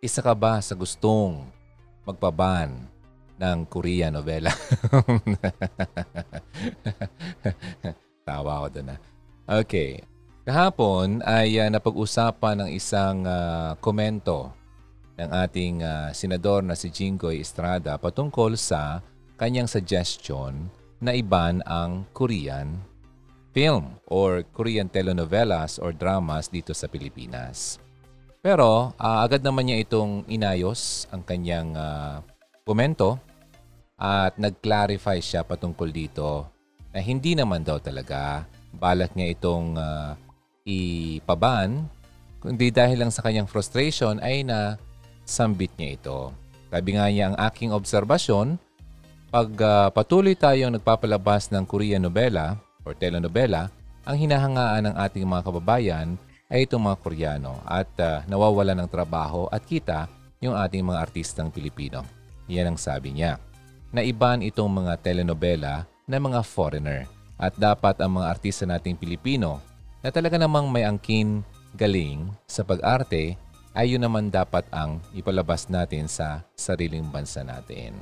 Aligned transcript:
isa 0.00 0.20
ka 0.20 0.36
ba 0.36 0.60
sa 0.60 0.76
gustong 0.76 1.48
magpaban 2.04 2.84
ng 3.40 3.58
Korean 3.68 4.12
novela? 4.16 4.52
Tawa 8.26 8.66
ko 8.66 8.68
doon 8.72 8.86
na. 8.92 8.96
Okay. 9.46 10.02
Kahapon 10.46 11.26
ay 11.26 11.58
uh, 11.58 11.66
napag-usapan 11.66 12.62
ng 12.62 12.70
isang 12.70 13.26
uh, 13.26 13.74
komento 13.82 14.54
ng 15.18 15.30
ating 15.32 15.82
uh, 15.82 16.14
senador 16.14 16.62
na 16.62 16.78
si 16.78 16.86
Jinggoy 16.92 17.42
Estrada 17.42 17.98
patungkol 17.98 18.54
sa 18.54 19.02
kanyang 19.34 19.66
suggestion 19.66 20.70
na 21.02 21.16
iban 21.16 21.64
ang 21.66 22.06
Korean 22.14 22.78
film 23.56 23.96
or 24.12 24.44
Korean 24.52 24.86
telenovelas 24.86 25.80
or 25.80 25.96
dramas 25.96 26.52
dito 26.52 26.76
sa 26.76 26.86
Pilipinas. 26.92 27.80
Pero 28.46 28.94
uh, 28.94 29.18
agad 29.26 29.42
naman 29.42 29.66
niya 29.66 29.82
itong 29.82 30.22
inayos 30.30 31.10
ang 31.10 31.26
kanyang 31.26 31.74
uh, 31.74 32.22
komento 32.62 33.18
at 33.98 34.38
nag-clarify 34.38 35.18
siya 35.18 35.42
patungkol 35.42 35.90
dito 35.90 36.46
na 36.94 37.02
hindi 37.02 37.34
naman 37.34 37.66
daw 37.66 37.82
talaga 37.82 38.46
balak 38.70 39.18
niya 39.18 39.34
itong 39.34 39.74
uh, 39.74 40.14
ipaban 40.62 41.90
kundi 42.38 42.70
dahil 42.70 43.02
lang 43.02 43.10
sa 43.10 43.26
kanyang 43.26 43.50
frustration 43.50 44.22
ay 44.22 44.46
na 44.46 44.78
sambit 45.26 45.74
niya 45.74 45.98
ito. 45.98 46.30
Sabi 46.70 46.94
nga 46.94 47.10
niya 47.10 47.34
ang 47.34 47.36
aking 47.50 47.74
obserbasyon, 47.74 48.62
pag 49.26 49.50
uh, 49.58 49.90
patuloy 49.90 50.38
tayong 50.38 50.78
nagpapalabas 50.78 51.50
ng 51.50 51.66
Korean 51.66 52.06
novela 52.06 52.62
or 52.86 52.94
telenovela, 52.94 53.74
ang 54.06 54.14
hinahangaan 54.14 54.86
ng 54.86 54.94
ating 55.02 55.26
mga 55.26 55.42
kababayan 55.50 56.14
ay 56.46 56.66
itong 56.66 56.82
mga 56.86 56.98
Koreano 57.02 57.58
at 57.66 57.90
uh, 57.98 58.22
nawawala 58.30 58.74
ng 58.78 58.88
trabaho 58.90 59.50
at 59.50 59.62
kita 59.66 60.06
yung 60.38 60.54
ating 60.54 60.86
mga 60.86 61.02
artistang 61.02 61.50
Pilipino. 61.50 62.06
Yan 62.46 62.74
ang 62.74 62.78
sabi 62.78 63.10
niya. 63.10 63.42
Naiban 63.90 64.44
itong 64.46 64.70
mga 64.84 64.98
telenovela 65.02 65.86
na 66.06 66.16
mga 66.22 66.40
foreigner 66.46 67.10
at 67.36 67.54
dapat 67.58 67.98
ang 67.98 68.20
mga 68.20 68.30
artista 68.30 68.64
nating 68.64 68.94
Pilipino 68.94 69.58
na 70.00 70.14
talaga 70.14 70.38
namang 70.38 70.70
may 70.70 70.86
angkin 70.86 71.42
galing 71.74 72.30
sa 72.46 72.62
pag-arte 72.62 73.34
ay 73.76 73.92
yun 73.92 74.00
naman 74.00 74.32
dapat 74.32 74.64
ang 74.72 75.04
ipalabas 75.12 75.68
natin 75.68 76.08
sa 76.08 76.46
sariling 76.56 77.04
bansa 77.12 77.44
natin. 77.44 77.92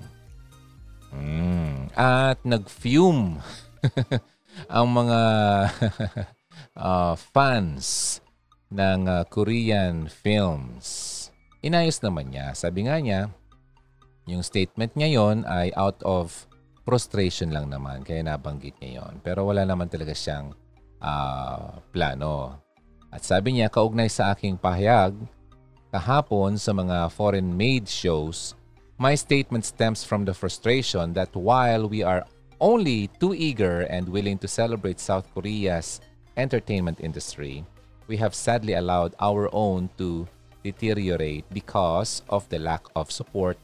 Mm. 1.11 1.91
At 1.98 2.39
nag-fume 2.47 3.42
ang 4.77 4.87
mga 4.87 5.20
uh, 6.78 7.15
fans 7.34 8.19
ng 8.75 9.00
uh, 9.06 9.22
Korean 9.30 10.11
films. 10.11 11.11
Inayos 11.62 12.03
naman 12.03 12.34
niya. 12.34 12.53
Sabi 12.58 12.91
nga 12.91 12.98
niya, 12.98 13.31
yung 14.27 14.42
statement 14.42 14.92
niya 14.98 15.22
yon 15.22 15.47
ay 15.47 15.70
out 15.78 16.03
of 16.03 16.50
frustration 16.83 17.55
lang 17.55 17.70
naman. 17.70 18.03
Kaya 18.03 18.27
nabanggit 18.27 18.77
niya 18.83 19.00
yon. 19.00 19.22
Pero 19.22 19.47
wala 19.47 19.62
naman 19.64 19.86
talaga 19.86 20.12
siyang 20.12 20.53
uh, 20.98 21.78
plano. 21.94 22.58
At 23.14 23.22
sabi 23.22 23.56
niya, 23.56 23.70
kaugnay 23.70 24.11
sa 24.11 24.34
aking 24.34 24.58
pahayag, 24.58 25.14
kahapon 25.94 26.59
sa 26.59 26.75
mga 26.75 27.14
foreign-made 27.14 27.86
shows, 27.86 28.59
my 28.98 29.14
statement 29.14 29.62
stems 29.62 30.03
from 30.03 30.27
the 30.27 30.34
frustration 30.34 31.14
that 31.14 31.31
while 31.38 31.86
we 31.86 32.03
are 32.03 32.27
only 32.59 33.06
too 33.22 33.31
eager 33.34 33.86
and 33.86 34.11
willing 34.11 34.38
to 34.38 34.50
celebrate 34.50 34.98
South 34.98 35.31
Korea's 35.31 36.03
entertainment 36.34 36.98
industry, 36.98 37.62
we 38.06 38.16
have 38.16 38.34
sadly 38.34 38.74
allowed 38.74 39.14
our 39.20 39.48
own 39.52 39.88
to 39.98 40.27
deteriorate 40.62 41.44
because 41.52 42.22
of 42.28 42.48
the 42.48 42.58
lack 42.58 42.83
of 42.97 43.12
support 43.12 43.58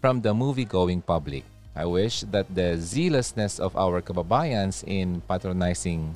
from 0.00 0.20
the 0.20 0.32
movie-going 0.34 1.02
public. 1.02 1.44
I 1.72 1.86
wish 1.86 2.20
that 2.28 2.44
the 2.52 2.76
zealousness 2.76 3.58
of 3.58 3.72
our 3.76 4.02
kababayans 4.04 4.84
in 4.84 5.24
patronizing 5.24 6.12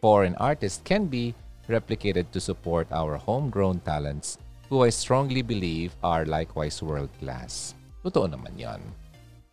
foreign 0.00 0.34
artists 0.40 0.80
can 0.84 1.06
be 1.06 1.34
replicated 1.68 2.32
to 2.32 2.40
support 2.40 2.88
our 2.90 3.16
homegrown 3.16 3.80
talents 3.84 4.38
who 4.68 4.82
I 4.82 4.90
strongly 4.90 5.42
believe 5.42 5.94
are 6.02 6.24
likewise 6.24 6.82
world-class. 6.82 7.76
Totoo 8.02 8.26
naman 8.26 8.56
yan. 8.58 8.80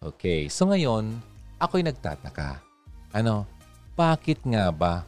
Okay, 0.01 0.49
so 0.49 0.69
ngayon, 0.69 1.21
ako'y 1.61 1.85
nagtataka. 1.85 2.61
Ano, 3.13 3.45
bakit 3.93 4.41
nga 4.41 4.73
ba? 4.73 5.05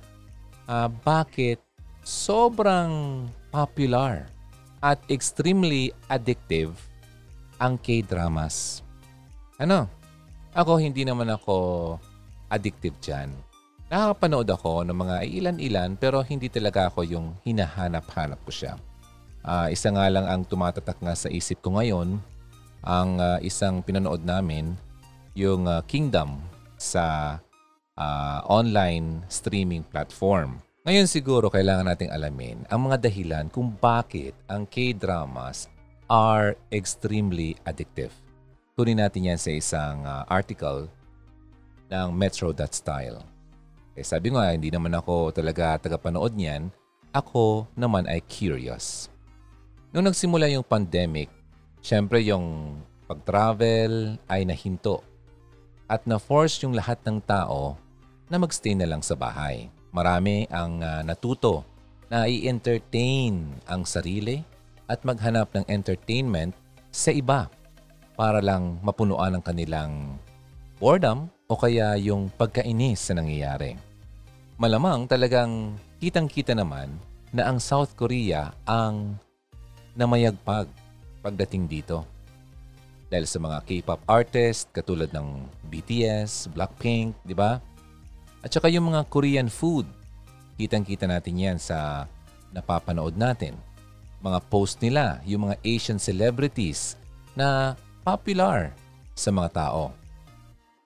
Uh, 0.65 0.89
bakit 0.89 1.61
sobrang 2.05 3.25
popular 3.49 4.29
at 4.85 5.01
extremely 5.09 5.89
addictive 6.05 6.77
ang 7.57 7.81
K-dramas. 7.81 8.85
Ano? 9.57 9.89
Ako 10.53 10.77
hindi 10.77 11.01
naman 11.01 11.33
ako 11.33 11.97
addictive 12.47 12.93
dyan. 13.01 13.33
Nakakapanood 13.89 14.49
ako 14.53 14.85
ng 14.85 14.97
mga 14.97 15.15
ilan-ilan 15.33 15.91
pero 15.97 16.21
hindi 16.21 16.45
talaga 16.45 16.93
ako 16.93 17.01
yung 17.09 17.33
hinahanap-hanap 17.41 18.37
ko 18.45 18.53
siya. 18.53 18.77
Uh, 19.41 19.69
isa 19.73 19.89
nga 19.89 20.05
lang 20.05 20.25
ang 20.29 20.41
tumatatak 20.45 21.01
nga 21.01 21.13
sa 21.17 21.29
isip 21.29 21.61
ko 21.65 21.77
ngayon, 21.77 22.21
ang 22.85 23.17
uh, 23.17 23.37
isang 23.41 23.81
pinanood 23.81 24.21
namin, 24.21 24.77
yung 25.33 25.65
uh, 25.65 25.81
Kingdom 25.85 26.41
sa 26.77 27.37
uh, 27.97 28.39
online 28.45 29.25
streaming 29.29 29.81
platform. 29.85 30.64
Ngayon 30.85 31.09
siguro 31.09 31.49
kailangan 31.49 31.89
nating 31.89 32.13
alamin 32.13 32.61
ang 32.69 32.85
mga 32.85 33.09
dahilan 33.09 33.49
kung 33.49 33.73
bakit 33.73 34.37
ang 34.45 34.69
K-dramas 34.69 35.65
are 36.05 36.53
extremely 36.69 37.57
addictive. 37.65 38.13
Kunin 38.77 39.01
natin 39.01 39.33
yan 39.33 39.41
sa 39.41 39.49
isang 39.49 40.05
uh, 40.05 40.21
article 40.29 40.85
ng 41.89 42.13
Metro.style. 42.13 43.17
Eh, 43.97 44.05
sabi 44.05 44.29
nga, 44.29 44.53
hindi 44.53 44.69
naman 44.69 44.93
ako 44.93 45.33
talaga 45.33 45.81
tagapanood 45.81 46.37
niyan. 46.37 46.69
Ako 47.17 47.65
naman 47.73 48.05
ay 48.05 48.21
curious. 48.21 49.09
Nung 49.89 50.05
nagsimula 50.05 50.53
yung 50.53 50.61
pandemic, 50.61 51.33
syempre 51.81 52.21
yung 52.21 52.77
pag-travel 53.09 54.21
ay 54.29 54.45
nahinto 54.45 55.01
at 55.89 56.05
na-force 56.05 56.61
yung 56.61 56.77
lahat 56.77 57.01
ng 57.09 57.25
tao 57.25 57.73
na 58.29 58.37
magstay 58.37 58.77
na 58.77 58.85
lang 58.85 59.01
sa 59.01 59.17
bahay 59.17 59.65
marami 59.95 60.43
ang 60.51 60.83
uh, 60.83 60.99
natuto 61.07 61.63
na 62.11 62.27
i-entertain 62.27 63.47
ang 63.63 63.87
sarili 63.87 64.43
at 64.91 65.07
maghanap 65.07 65.55
ng 65.55 65.65
entertainment 65.71 66.51
sa 66.91 67.15
iba 67.15 67.47
para 68.19 68.43
lang 68.43 68.75
mapunuan 68.83 69.39
ang 69.39 69.43
kanilang 69.43 70.19
boredom 70.83 71.31
o 71.47 71.55
kaya 71.55 71.95
yung 71.95 72.27
pagkainis 72.35 73.07
sa 73.07 73.13
nangyayari. 73.15 73.79
Malamang 74.59 75.07
talagang 75.07 75.79
kitang-kita 76.03 76.51
naman 76.51 76.91
na 77.31 77.47
ang 77.47 77.59
South 77.59 77.95
Korea 77.95 78.51
ang 78.67 79.15
namayagpag 79.95 80.67
pagdating 81.23 81.71
dito. 81.71 82.03
Dahil 83.09 83.25
sa 83.27 83.39
mga 83.39 83.63
K-pop 83.63 84.01
artist 84.07 84.69
katulad 84.75 85.11
ng 85.15 85.47
BTS, 85.71 86.51
Blackpink, 86.51 87.15
di 87.23 87.35
ba? 87.35 87.59
At 88.45 88.53
saka 88.53 88.69
yung 88.69 88.93
mga 88.93 89.09
Korean 89.09 89.49
food. 89.49 89.89
Kitang-kita 90.61 91.09
natin 91.09 91.33
yan 91.33 91.57
sa 91.57 92.05
napapanood 92.53 93.17
natin. 93.17 93.57
Mga 94.21 94.39
post 94.53 94.85
nila, 94.85 95.17
yung 95.25 95.49
mga 95.49 95.57
Asian 95.65 95.97
celebrities 95.97 96.93
na 97.33 97.73
popular 98.05 98.69
sa 99.17 99.33
mga 99.33 99.49
tao. 99.49 99.89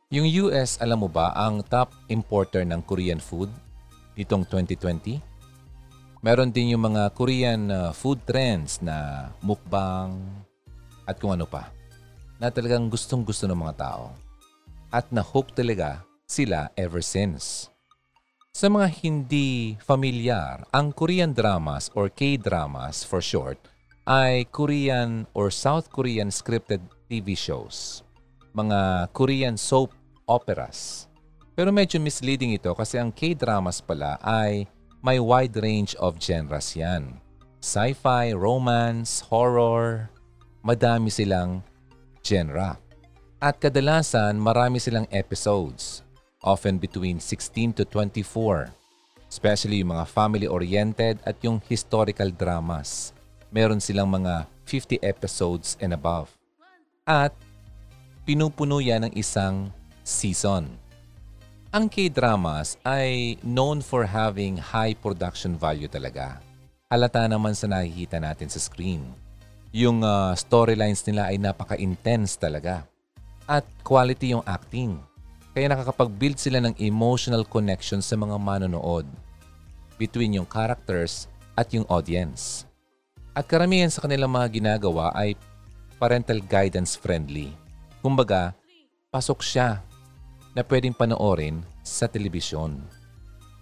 Yung 0.07 0.25
US, 0.47 0.79
alam 0.79 1.03
mo 1.03 1.11
ba, 1.11 1.35
ang 1.35 1.59
top 1.67 1.91
importer 2.07 2.63
ng 2.63 2.79
Korean 2.87 3.19
food 3.19 3.51
nitong 4.15 4.47
2020? 4.47 5.19
Meron 6.23 6.55
din 6.55 6.73
yung 6.73 6.95
mga 6.95 7.11
Korean 7.11 7.67
uh, 7.67 7.91
food 7.91 8.23
trends 8.23 8.79
na 8.79 9.29
mukbang 9.43 10.15
at 11.03 11.19
kung 11.19 11.35
ano 11.35 11.43
pa 11.43 11.69
na 12.39 12.47
talagang 12.47 12.87
gustong 12.87 13.27
gusto 13.27 13.45
ng 13.51 13.59
mga 13.59 13.75
tao. 13.77 14.15
At 14.89 15.11
na-hook 15.11 15.53
talaga 15.53 16.08
sila 16.29 16.69
ever 16.77 17.01
since. 17.01 17.73
Sa 18.53 18.69
mga 18.69 18.87
hindi 19.01 19.77
familiar, 19.81 20.61
ang 20.69 20.93
Korean 20.93 21.33
dramas 21.33 21.89
or 21.97 22.13
K-dramas 22.13 23.01
for 23.01 23.17
short 23.17 23.57
ay 24.05 24.45
Korean 24.53 25.25
or 25.33 25.49
South 25.49 25.89
Korean 25.89 26.29
scripted 26.29 26.81
TV 27.09 27.33
shows. 27.33 28.05
Mga 28.53 29.09
Korean 29.13 29.57
soap 29.57 29.93
operas. 30.29 31.09
Pero 31.57 31.73
medyo 31.73 31.97
misleading 31.97 32.53
ito 32.53 32.73
kasi 32.77 33.01
ang 33.01 33.09
K-dramas 33.09 33.81
pala 33.81 34.21
ay 34.21 34.69
may 35.01 35.17
wide 35.17 35.57
range 35.57 35.97
of 35.97 36.21
genres 36.21 36.77
yan. 36.77 37.17
Sci-fi, 37.59 38.31
romance, 38.33 39.25
horror, 39.29 40.07
madami 40.61 41.11
silang 41.11 41.63
genre. 42.23 42.75
At 43.39 43.61
kadalasan 43.61 44.35
marami 44.35 44.83
silang 44.83 45.07
episodes 45.15 46.08
often 46.43 46.79
between 46.79 47.19
16 47.19 47.79
to 47.79 47.83
24. 47.85 48.71
Especially 49.29 49.85
yung 49.85 49.93
mga 49.93 50.09
family-oriented 50.09 51.21
at 51.21 51.37
yung 51.45 51.61
historical 51.69 52.33
dramas. 52.33 53.13
Meron 53.53 53.77
silang 53.77 54.09
mga 54.09 54.49
50 54.65 55.01
episodes 55.05 55.77
and 55.81 55.93
above. 55.93 56.33
At 57.05 57.33
pinupuno 58.25 58.81
yan 58.81 59.09
ng 59.09 59.13
isang 59.17 59.69
season. 60.05 60.69
Ang 61.69 61.85
K-dramas 61.85 62.81
ay 62.81 63.37
known 63.45 63.85
for 63.85 64.01
having 64.05 64.57
high 64.57 64.97
production 64.97 65.53
value 65.53 65.85
talaga. 65.85 66.41
Halata 66.89 67.29
naman 67.29 67.53
sa 67.53 67.69
nakikita 67.69 68.17
natin 68.17 68.49
sa 68.49 68.57
screen. 68.57 69.05
Yung 69.69 70.01
uh, 70.01 70.33
storylines 70.33 71.05
nila 71.05 71.29
ay 71.29 71.37
napaka-intense 71.37 72.41
talaga. 72.41 72.89
At 73.45 73.65
quality 73.85 74.33
yung 74.33 74.41
acting. 74.49 74.97
Kaya 75.53 75.65
nakakapag-build 75.69 76.37
sila 76.37 76.61
ng 76.61 76.77
emotional 76.77 77.41
connection 77.43 77.99
sa 77.99 78.13
mga 78.13 78.37
manonood 78.37 79.05
between 79.97 80.37
yung 80.37 80.47
characters 80.47 81.27
at 81.57 81.73
yung 81.73 81.83
audience. 81.89 82.63
At 83.33 83.49
karamihan 83.49 83.91
sa 83.91 84.05
kanilang 84.05 84.31
mga 84.31 84.47
ginagawa 84.61 85.11
ay 85.17 85.35
parental 85.99 86.39
guidance 86.39 86.95
friendly. 86.95 87.51
Kumbaga, 87.99 88.55
pasok 89.11 89.43
siya 89.43 89.83
na 90.55 90.61
pwedeng 90.63 90.95
panoorin 90.95 91.61
sa 91.83 92.07
telebisyon. 92.07 92.79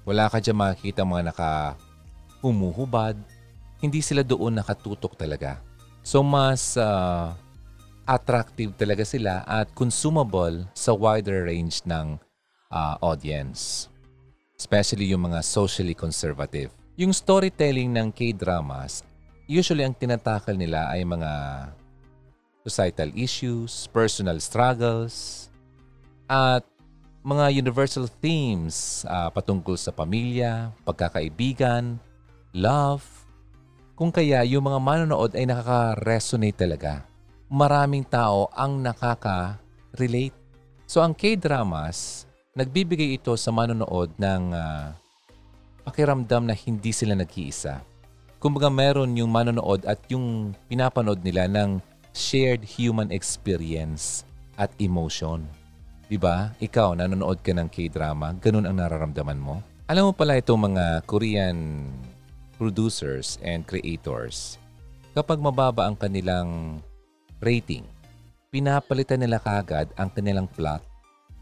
Wala 0.07 0.29
ka 0.31 0.39
dyan 0.39 0.55
makikita 0.55 1.03
mga 1.03 1.33
naka 1.33 1.51
humuhubad. 2.39 3.17
Hindi 3.81 3.99
sila 3.99 4.23
doon 4.23 4.59
nakatutok 4.59 5.17
talaga. 5.19 5.59
So 6.05 6.23
mas 6.23 6.79
uh, 6.79 7.35
attractive 8.07 8.71
talaga 8.80 9.04
sila 9.04 9.44
at 9.44 9.68
consumable 9.75 10.63
sa 10.71 10.95
wider 10.95 11.44
range 11.44 11.83
ng 11.83 12.15
uh, 12.71 12.95
audience. 13.04 13.92
Especially 14.56 15.12
yung 15.12 15.27
mga 15.27 15.44
socially 15.44 15.94
conservative. 15.94 16.71
Yung 16.98 17.13
storytelling 17.13 17.94
ng 17.94 18.09
K-dramas, 18.09 19.06
usually 19.45 19.86
ang 19.86 19.94
tinatakal 19.94 20.57
nila 20.57 20.89
ay 20.89 21.06
mga 21.06 21.31
societal 22.65 23.12
issues, 23.13 23.86
personal 23.94 24.42
struggles, 24.42 25.48
at 26.25 26.65
mga 27.24 27.59
universal 27.59 28.07
themes 28.07 29.04
uh, 29.07 29.27
patungkol 29.30 29.75
sa 29.75 29.92
pamilya, 29.92 30.71
pagkakaibigan, 30.88 32.00
love. 32.56 33.04
Kung 34.00 34.15
kaya 34.15 34.48
yung 34.48 34.63
mga 34.65 34.80
manonood 34.80 35.36
ay 35.36 35.44
nakaka-resonate 35.44 36.56
talaga. 36.56 37.04
Maraming 37.47 38.03
tao 38.03 38.51
ang 38.51 38.83
nakaka-relate. 38.83 40.35
So 40.83 40.99
ang 40.99 41.15
K-dramas, 41.15 42.27
nagbibigay 42.51 43.15
ito 43.15 43.31
sa 43.39 43.55
manonood 43.55 44.11
ng 44.19 44.44
uh, 44.51 44.91
pakiramdam 45.88 46.44
na 46.44 46.51
hindi 46.51 46.91
sila 46.91 47.15
nag-iisa. 47.15 47.79
Kumbaga 48.44 48.67
meron 48.67 49.15
yung 49.15 49.31
manonood 49.31 49.88
at 49.88 50.03
yung 50.11 50.51
pinapanood 50.67 51.23
nila 51.23 51.47
ng 51.47 51.79
shared 52.11 52.67
human 52.67 53.15
experience 53.15 54.27
at 54.59 54.67
emotion. 54.83 55.47
'Di 56.11 56.19
ba? 56.19 56.51
Ikaw 56.59 56.99
nanonood 56.99 57.39
ka 57.39 57.55
ng 57.55 57.71
K-drama, 57.71 58.35
ganun 58.44 58.67
ang 58.67 58.75
nararamdaman 58.75 59.39
mo. 59.39 59.63
Alam 59.88 60.11
mo 60.11 60.13
pala 60.13 60.35
itong 60.35 60.75
mga 60.75 61.07
Korean 61.07 61.88
producers 62.59 63.39
and 63.39 63.63
creators, 63.63 64.59
kapag 65.15 65.39
mababa 65.39 65.88
ang 65.88 65.95
kanilang 65.95 66.83
rating, 67.43 67.85
pinapalitan 68.49 69.21
nila 69.21 69.37
kagad 69.37 69.91
ang 69.99 70.09
kanilang 70.09 70.49
plot. 70.49 70.81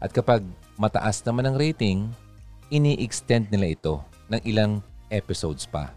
At 0.02 0.12
kapag 0.12 0.44
mataas 0.76 1.24
naman 1.24 1.48
ang 1.48 1.56
rating, 1.56 2.12
ini-extend 2.68 3.48
nila 3.48 3.72
ito 3.72 3.94
ng 4.28 4.40
ilang 4.44 4.82
episodes 5.08 5.64
pa. 5.64 5.94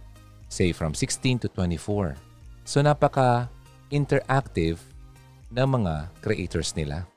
Say 0.47 0.71
from 0.73 0.93
16 0.93 1.45
to 1.45 1.47
24. 1.51 2.15
So 2.63 2.79
napaka 2.85 3.49
interactive 3.89 4.77
ng 5.49 5.81
mga 5.81 5.93
creators 6.21 6.77
nila. 6.77 7.09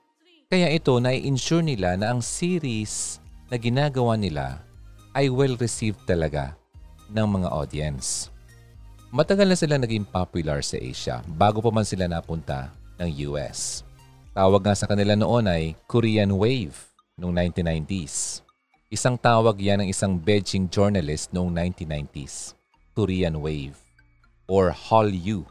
Kaya 0.48 0.68
ito 0.72 0.96
na-ensure 1.00 1.64
nila 1.64 1.96
na 1.96 2.12
ang 2.12 2.20
series 2.20 3.20
na 3.48 3.56
ginagawa 3.60 4.16
nila 4.16 4.60
ay 5.12 5.28
well-received 5.28 6.00
talaga 6.08 6.56
ng 7.12 7.24
mga 7.24 7.48
audience. 7.52 8.31
Matagal 9.12 9.44
na 9.44 9.56
sila 9.60 9.76
naging 9.76 10.08
popular 10.08 10.64
sa 10.64 10.80
Asia 10.80 11.20
bago 11.36 11.60
pa 11.60 11.68
man 11.68 11.84
sila 11.84 12.08
napunta 12.08 12.72
ng 12.96 13.28
US. 13.28 13.84
Tawag 14.32 14.64
nga 14.64 14.72
sa 14.72 14.88
kanila 14.88 15.12
noon 15.12 15.52
ay 15.52 15.76
Korean 15.84 16.32
Wave 16.32 16.72
noong 17.20 17.36
1990s. 17.52 18.40
Isang 18.88 19.20
tawag 19.20 19.60
yan 19.60 19.84
ng 19.84 19.92
isang 19.92 20.16
Beijing 20.16 20.64
journalist 20.72 21.28
noong 21.28 21.52
1990s. 21.52 22.56
Korean 22.96 23.36
Wave 23.44 23.76
or 24.48 24.72
Hallyu, 24.72 25.44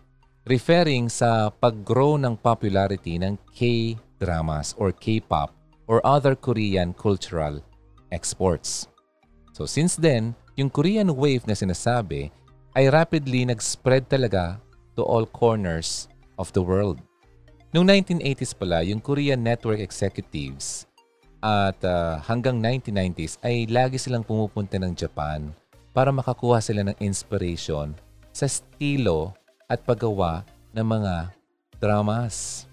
referring 0.50 1.06
sa 1.06 1.54
pag-grow 1.54 2.18
ng 2.18 2.42
popularity 2.42 3.22
ng 3.22 3.38
K 3.54 3.94
dramas 4.18 4.74
or 4.74 4.90
K-pop 4.90 5.54
or 5.86 6.02
other 6.02 6.34
Korean 6.34 6.98
cultural 6.98 7.62
exports. 8.10 8.90
So 9.54 9.70
since 9.70 10.02
then, 10.02 10.34
yung 10.58 10.74
Korean 10.74 11.14
wave 11.14 11.46
na 11.46 11.54
sinasabi 11.54 12.34
ay 12.76 12.88
rapidly 12.88 13.44
nag-spread 13.44 14.08
talaga 14.08 14.60
to 14.96 15.04
all 15.04 15.28
corners 15.28 16.08
of 16.40 16.52
the 16.56 16.64
world. 16.64 17.00
Noong 17.72 17.88
1980s 17.88 18.52
pala, 18.56 18.84
yung 18.84 19.00
Korean 19.00 19.40
network 19.40 19.80
executives 19.80 20.88
at 21.40 21.80
uh, 21.84 22.20
hanggang 22.28 22.60
1990s 22.60 23.40
ay 23.42 23.66
lagi 23.68 23.98
silang 23.98 24.22
pumupunta 24.28 24.78
ng 24.78 24.94
Japan 24.94 25.52
para 25.92 26.12
makakuha 26.12 26.60
sila 26.60 26.84
ng 26.88 26.98
inspiration 27.00 27.96
sa 28.32 28.48
estilo 28.48 29.36
at 29.68 29.84
paggawa 29.84 30.44
ng 30.76 30.84
mga 30.84 31.32
dramas. 31.80 32.68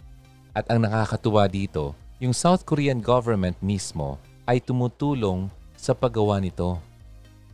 At 0.54 0.66
ang 0.70 0.82
nakakatuwa 0.82 1.46
dito, 1.46 1.94
yung 2.18 2.34
South 2.34 2.66
Korean 2.66 2.98
government 2.98 3.54
mismo 3.62 4.18
ay 4.46 4.58
tumutulong 4.58 5.46
sa 5.78 5.94
paggawa 5.94 6.42
nito. 6.42 6.82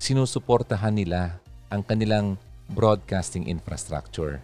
Sinusuportahan 0.00 0.96
nila 0.96 1.43
ang 1.74 1.82
kanilang 1.82 2.38
broadcasting 2.70 3.50
infrastructure. 3.50 4.38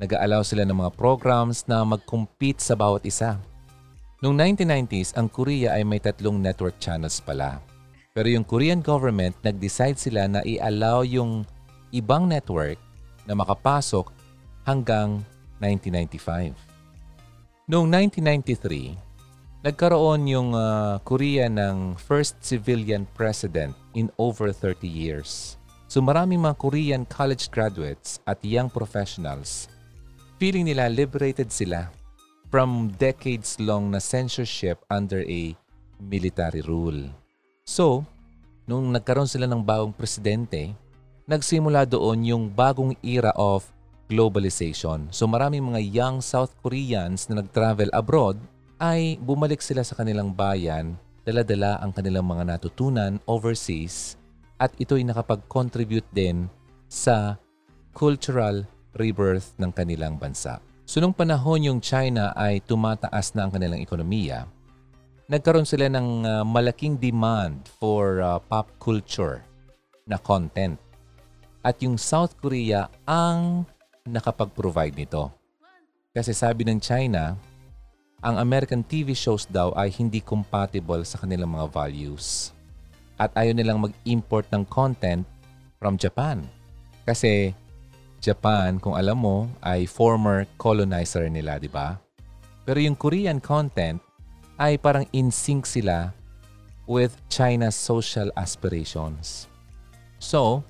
Nag-aalaw 0.00 0.42
sila 0.42 0.64
ng 0.64 0.80
mga 0.80 0.96
programs 0.96 1.68
na 1.68 1.84
mag-compete 1.84 2.64
sa 2.64 2.74
bawat 2.74 3.04
isa. 3.04 3.36
Noong 4.24 4.34
1990s, 4.56 5.14
ang 5.14 5.28
Korea 5.28 5.76
ay 5.76 5.84
may 5.84 6.00
tatlong 6.00 6.40
network 6.40 6.80
channels 6.80 7.20
pala. 7.20 7.60
Pero 8.16 8.26
yung 8.32 8.42
Korean 8.48 8.80
government, 8.80 9.36
nag-decide 9.44 10.00
sila 10.00 10.26
na 10.26 10.40
i-allow 10.42 11.04
yung 11.04 11.44
ibang 11.92 12.26
network 12.26 12.80
na 13.28 13.36
makapasok 13.36 14.10
hanggang 14.66 15.22
1995. 15.62 16.56
Noong 17.70 17.86
1993, 17.88 18.98
nagkaroon 19.62 20.26
yung 20.26 20.50
uh, 20.58 20.98
Korea 21.06 21.46
ng 21.46 21.94
first 21.94 22.42
civilian 22.42 23.06
president 23.14 23.78
in 23.94 24.10
over 24.18 24.50
30 24.50 24.90
years. 24.90 25.61
So 25.92 26.00
maraming 26.00 26.40
mga 26.40 26.56
Korean 26.56 27.04
college 27.04 27.52
graduates 27.52 28.16
at 28.24 28.40
young 28.40 28.72
professionals, 28.72 29.68
feeling 30.40 30.64
nila 30.64 30.88
liberated 30.88 31.52
sila 31.52 31.92
from 32.48 32.88
decades-long 32.96 33.92
na 33.92 34.00
censorship 34.00 34.80
under 34.88 35.20
a 35.28 35.52
military 36.00 36.64
rule. 36.64 37.12
So, 37.68 38.08
nung 38.64 38.88
nagkaroon 38.88 39.28
sila 39.28 39.44
ng 39.44 39.60
bagong 39.60 39.92
presidente, 39.92 40.72
nagsimula 41.28 41.84
doon 41.84 42.24
yung 42.24 42.44
bagong 42.48 42.96
era 43.04 43.36
of 43.36 43.68
globalization. 44.08 45.12
So 45.12 45.28
maraming 45.28 45.60
mga 45.60 45.92
young 45.92 46.24
South 46.24 46.56
Koreans 46.64 47.28
na 47.28 47.44
nag-travel 47.44 47.92
abroad 47.92 48.40
ay 48.80 49.20
bumalik 49.20 49.60
sila 49.60 49.84
sa 49.84 49.92
kanilang 50.00 50.32
bayan, 50.32 50.96
dala-dala 51.28 51.84
ang 51.84 51.92
kanilang 51.92 52.24
mga 52.24 52.48
natutunan 52.48 53.20
overseas 53.28 54.16
at 54.62 54.70
ito'y 54.78 55.02
nakapag-contribute 55.02 56.06
din 56.14 56.46
sa 56.86 57.34
cultural 57.90 58.62
rebirth 58.94 59.58
ng 59.58 59.74
kanilang 59.74 60.14
bansa. 60.14 60.62
So 60.86 61.02
nung 61.02 61.16
panahon 61.16 61.66
yung 61.66 61.80
China 61.82 62.30
ay 62.38 62.62
tumataas 62.62 63.34
na 63.34 63.48
ang 63.48 63.50
kanilang 63.50 63.82
ekonomiya, 63.82 64.46
nagkaroon 65.26 65.66
sila 65.66 65.90
ng 65.90 66.08
uh, 66.22 66.44
malaking 66.46 66.94
demand 66.94 67.66
for 67.82 68.22
uh, 68.22 68.38
pop 68.38 68.70
culture 68.78 69.42
na 70.06 70.14
content. 70.22 70.78
At 71.66 71.82
yung 71.82 71.98
South 71.98 72.38
Korea 72.38 72.86
ang 73.02 73.66
nakapag-provide 74.06 74.94
nito. 74.94 75.30
Kasi 76.14 76.34
sabi 76.34 76.66
ng 76.66 76.78
China, 76.78 77.34
ang 78.22 78.38
American 78.38 78.86
TV 78.86 79.14
shows 79.14 79.46
daw 79.50 79.74
ay 79.74 79.90
hindi 79.90 80.22
compatible 80.22 81.02
sa 81.02 81.18
kanilang 81.18 81.50
mga 81.50 81.66
values. 81.70 82.54
At 83.20 83.34
ayaw 83.36 83.56
nilang 83.56 83.84
mag-import 83.84 84.48
ng 84.52 84.64
content 84.68 85.26
from 85.82 85.98
Japan. 85.98 86.46
Kasi 87.02 87.52
Japan, 88.22 88.78
kung 88.78 88.94
alam 88.94 89.18
mo, 89.18 89.50
ay 89.66 89.84
former 89.90 90.46
colonizer 90.54 91.26
nila, 91.26 91.58
di 91.58 91.66
ba? 91.66 91.98
Pero 92.62 92.78
yung 92.78 92.94
Korean 92.94 93.42
content 93.42 93.98
ay 94.62 94.78
parang 94.78 95.02
in 95.10 95.34
sync 95.34 95.66
sila 95.66 96.14
with 96.86 97.18
China's 97.26 97.74
social 97.74 98.30
aspirations. 98.38 99.50
So, 100.22 100.62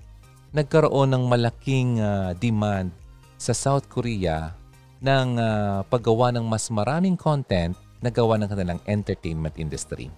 nagkaroon 0.56 1.12
ng 1.12 1.24
malaking 1.28 2.00
uh, 2.00 2.32
demand 2.40 2.92
sa 3.36 3.52
South 3.52 3.88
Korea 3.92 4.56
ng 5.04 5.36
uh, 5.36 5.84
paggawa 5.92 6.32
ng 6.32 6.46
mas 6.46 6.72
maraming 6.72 7.18
content 7.18 7.76
na 8.00 8.08
gawa 8.08 8.40
ng 8.40 8.48
kanilang 8.48 8.80
entertainment 8.88 9.58
industry. 9.60 10.08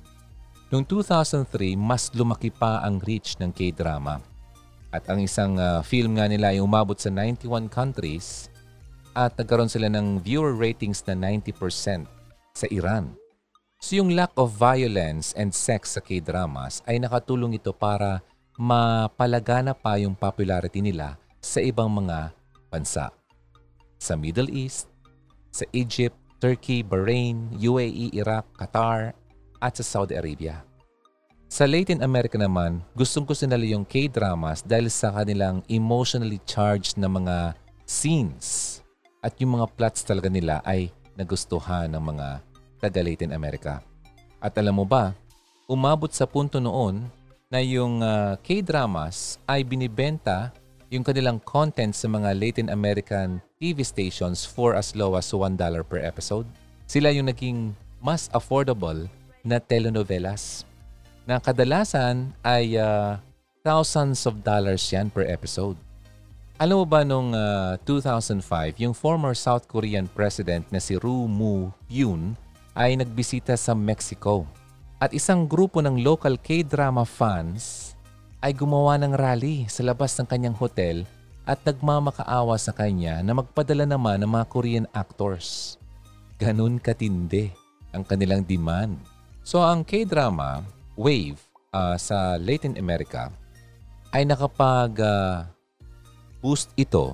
Noong 0.75 0.91
2003, 0.91 1.79
mas 1.79 2.11
lumaki 2.19 2.51
pa 2.51 2.83
ang 2.83 2.99
reach 2.99 3.39
ng 3.39 3.55
K-drama. 3.55 4.19
At 4.91 5.07
ang 5.07 5.23
isang 5.23 5.55
uh, 5.55 5.87
film 5.87 6.19
nga 6.19 6.27
nila 6.27 6.51
ay 6.51 6.59
umabot 6.59 6.99
sa 6.99 7.15
91 7.15 7.71
countries 7.71 8.51
at 9.15 9.39
nagkaroon 9.39 9.71
sila 9.71 9.87
ng 9.87 10.19
viewer 10.19 10.51
ratings 10.51 10.99
na 11.07 11.15
90% 11.15 12.11
sa 12.59 12.67
Iran. 12.75 13.15
So 13.79 14.03
yung 14.03 14.19
lack 14.19 14.35
of 14.35 14.51
violence 14.59 15.31
and 15.39 15.55
sex 15.55 15.95
sa 15.95 16.03
K-dramas 16.03 16.83
ay 16.91 16.99
nakatulong 16.99 17.55
ito 17.55 17.71
para 17.71 18.19
mapalagana 18.59 19.79
pa 19.79 19.95
yung 20.03 20.19
popularity 20.19 20.83
nila 20.83 21.15
sa 21.39 21.63
ibang 21.63 21.87
mga 21.87 22.35
bansa. 22.67 23.15
Sa 24.03 24.19
Middle 24.19 24.51
East, 24.51 24.91
sa 25.55 25.63
Egypt, 25.71 26.19
Turkey, 26.43 26.83
Bahrain, 26.83 27.55
UAE, 27.63 28.11
Iraq, 28.11 28.51
Qatar, 28.59 29.15
at 29.65 29.81
sa 29.81 29.85
Saudi 29.85 30.13
Arabia. 30.13 30.61
Sa 31.49 31.65
Latin 31.65 32.05
America 32.05 32.37
naman, 32.37 32.85
gustong 32.93 33.25
gusto 33.25 33.49
nila 33.49 33.65
yung 33.65 33.89
K-dramas 33.89 34.61
dahil 34.61 34.93
sa 34.93 35.09
kanilang 35.09 35.65
emotionally 35.73 36.37
charged 36.45 37.01
na 37.01 37.09
mga 37.09 37.57
scenes 37.89 38.81
at 39.25 39.33
yung 39.41 39.57
mga 39.57 39.73
plots 39.73 40.05
talaga 40.05 40.29
nila 40.29 40.61
ay 40.69 40.93
nagustuhan 41.17 41.89
ng 41.89 42.03
mga 42.03 42.27
taga 42.83 43.01
Latin 43.01 43.33
America. 43.33 43.81
At 44.43 44.53
alam 44.61 44.77
mo 44.77 44.85
ba, 44.85 45.17
umabot 45.65 46.13
sa 46.13 46.29
punto 46.29 46.61
noon 46.61 47.09
na 47.49 47.63
yung 47.65 48.05
uh, 48.05 48.37
K-dramas 48.45 49.41
ay 49.49 49.65
binibenta 49.65 50.53
yung 50.93 51.07
kanilang 51.07 51.41
content 51.41 51.97
sa 51.97 52.11
mga 52.11 52.37
Latin 52.37 52.69
American 52.69 53.41
TV 53.57 53.81
stations 53.87 54.45
for 54.45 54.77
as 54.77 54.93
low 54.93 55.17
as 55.17 55.31
$1 55.33 55.57
per 55.89 56.03
episode. 56.03 56.45
Sila 56.85 57.09
yung 57.15 57.31
naging 57.31 57.73
mas 58.05 58.29
affordable 58.37 59.09
na 59.45 59.61
telenovelas 59.61 60.65
na 61.25 61.41
kadalasan 61.41 62.33
ay 62.45 62.77
uh, 62.77 63.17
thousands 63.65 64.29
of 64.29 64.45
dollars 64.45 64.85
yan 64.93 65.09
per 65.09 65.25
episode. 65.25 65.77
Alam 66.61 66.85
mo 66.85 66.87
ba 66.87 67.03
nung 67.03 67.35
uh, 67.35 67.75
ah, 67.75 67.83
2005, 67.83 68.79
yung 68.79 68.95
former 68.95 69.35
South 69.35 69.67
Korean 69.67 70.07
president 70.07 70.63
na 70.71 70.79
si 70.79 70.95
Roo 70.95 71.27
Moo-hyun 71.27 72.39
ay 72.77 72.95
nagbisita 72.95 73.59
sa 73.59 73.75
Mexico. 73.75 74.47
At 75.03 75.11
isang 75.11 75.51
grupo 75.51 75.83
ng 75.83 76.01
local 76.01 76.39
K-drama 76.39 77.03
fans 77.03 77.93
ay 78.39 78.55
gumawa 78.55 79.01
ng 79.03 79.19
rally 79.19 79.67
sa 79.67 79.83
labas 79.83 80.15
ng 80.15 80.29
kanyang 80.31 80.55
hotel 80.55 81.03
at 81.45 81.59
nagmamakaawa 81.67 82.55
sa 82.57 82.73
kanya 82.73 83.21
na 83.21 83.35
magpadala 83.37 83.85
naman 83.85 84.23
ng 84.23 84.31
mga 84.31 84.47
Korean 84.49 84.87
actors. 84.95 85.77
Ganun 86.39 86.79
katindi 86.79 87.51
ang 87.91 88.07
kanilang 88.07 88.47
demand. 88.47 89.14
So 89.45 89.61
ang 89.61 89.85
K-drama 89.85 90.65
wave 90.97 91.37
uh, 91.69 92.01
sa 92.01 92.41
Latin 92.41 92.81
America 92.81 93.29
ay 94.09 94.25
nakapag 94.25 94.97
uh, 95.05 95.45
boost 96.41 96.73
ito 96.81 97.13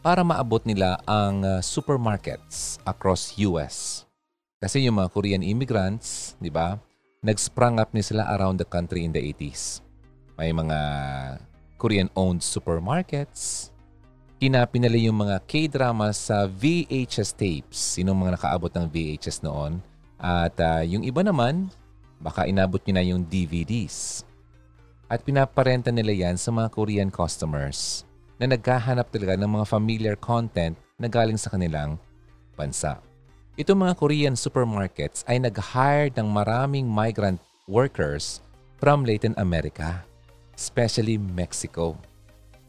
para 0.00 0.24
maabot 0.24 0.64
nila 0.64 0.96
ang 1.04 1.44
uh, 1.44 1.60
supermarkets 1.60 2.80
across 2.88 3.36
US. 3.44 4.08
Kasi 4.56 4.88
yung 4.88 4.96
mga 4.96 5.12
Korean 5.12 5.44
immigrants, 5.44 6.40
di 6.40 6.48
ba, 6.48 6.80
nag-sprung 7.20 7.76
up 7.76 7.92
ni 7.92 8.00
sila 8.00 8.24
around 8.32 8.56
the 8.56 8.64
country 8.64 9.04
in 9.04 9.12
the 9.12 9.20
80s. 9.20 9.84
May 10.40 10.56
mga 10.56 10.78
Korean-owned 11.76 12.40
supermarkets. 12.40 13.70
Kinapin 14.40 14.88
nila 14.88 14.98
yung 14.98 15.20
mga 15.20 15.42
K-drama 15.44 16.16
sa 16.16 16.48
VHS 16.48 17.36
tapes. 17.36 17.98
Sinong 17.98 18.16
mga 18.16 18.40
nakaabot 18.40 18.72
ng 18.72 18.86
VHS 18.88 19.44
noon. 19.44 19.84
At 20.18 20.58
uh, 20.58 20.82
yung 20.82 21.06
iba 21.06 21.22
naman, 21.22 21.70
Baka 22.18 22.50
inabot 22.50 22.82
nyo 22.82 22.94
na 22.98 23.04
yung 23.06 23.22
DVDs. 23.22 24.26
At 25.06 25.22
pinaparenta 25.24 25.94
nila 25.94 26.12
yan 26.12 26.36
sa 26.36 26.50
mga 26.52 26.68
Korean 26.74 27.10
customers 27.14 28.04
na 28.36 28.50
naghahanap 28.50 29.08
talaga 29.08 29.38
ng 29.38 29.50
mga 29.50 29.66
familiar 29.66 30.16
content 30.18 30.76
na 30.98 31.06
galing 31.08 31.38
sa 31.38 31.48
kanilang 31.48 31.96
bansa. 32.58 32.98
Itong 33.58 33.86
mga 33.86 33.94
Korean 33.98 34.36
supermarkets 34.38 35.26
ay 35.26 35.42
nag-hire 35.42 36.10
ng 36.14 36.28
maraming 36.28 36.86
migrant 36.86 37.42
workers 37.66 38.42
from 38.78 39.02
Latin 39.02 39.34
America, 39.38 40.02
especially 40.54 41.18
Mexico. 41.18 41.98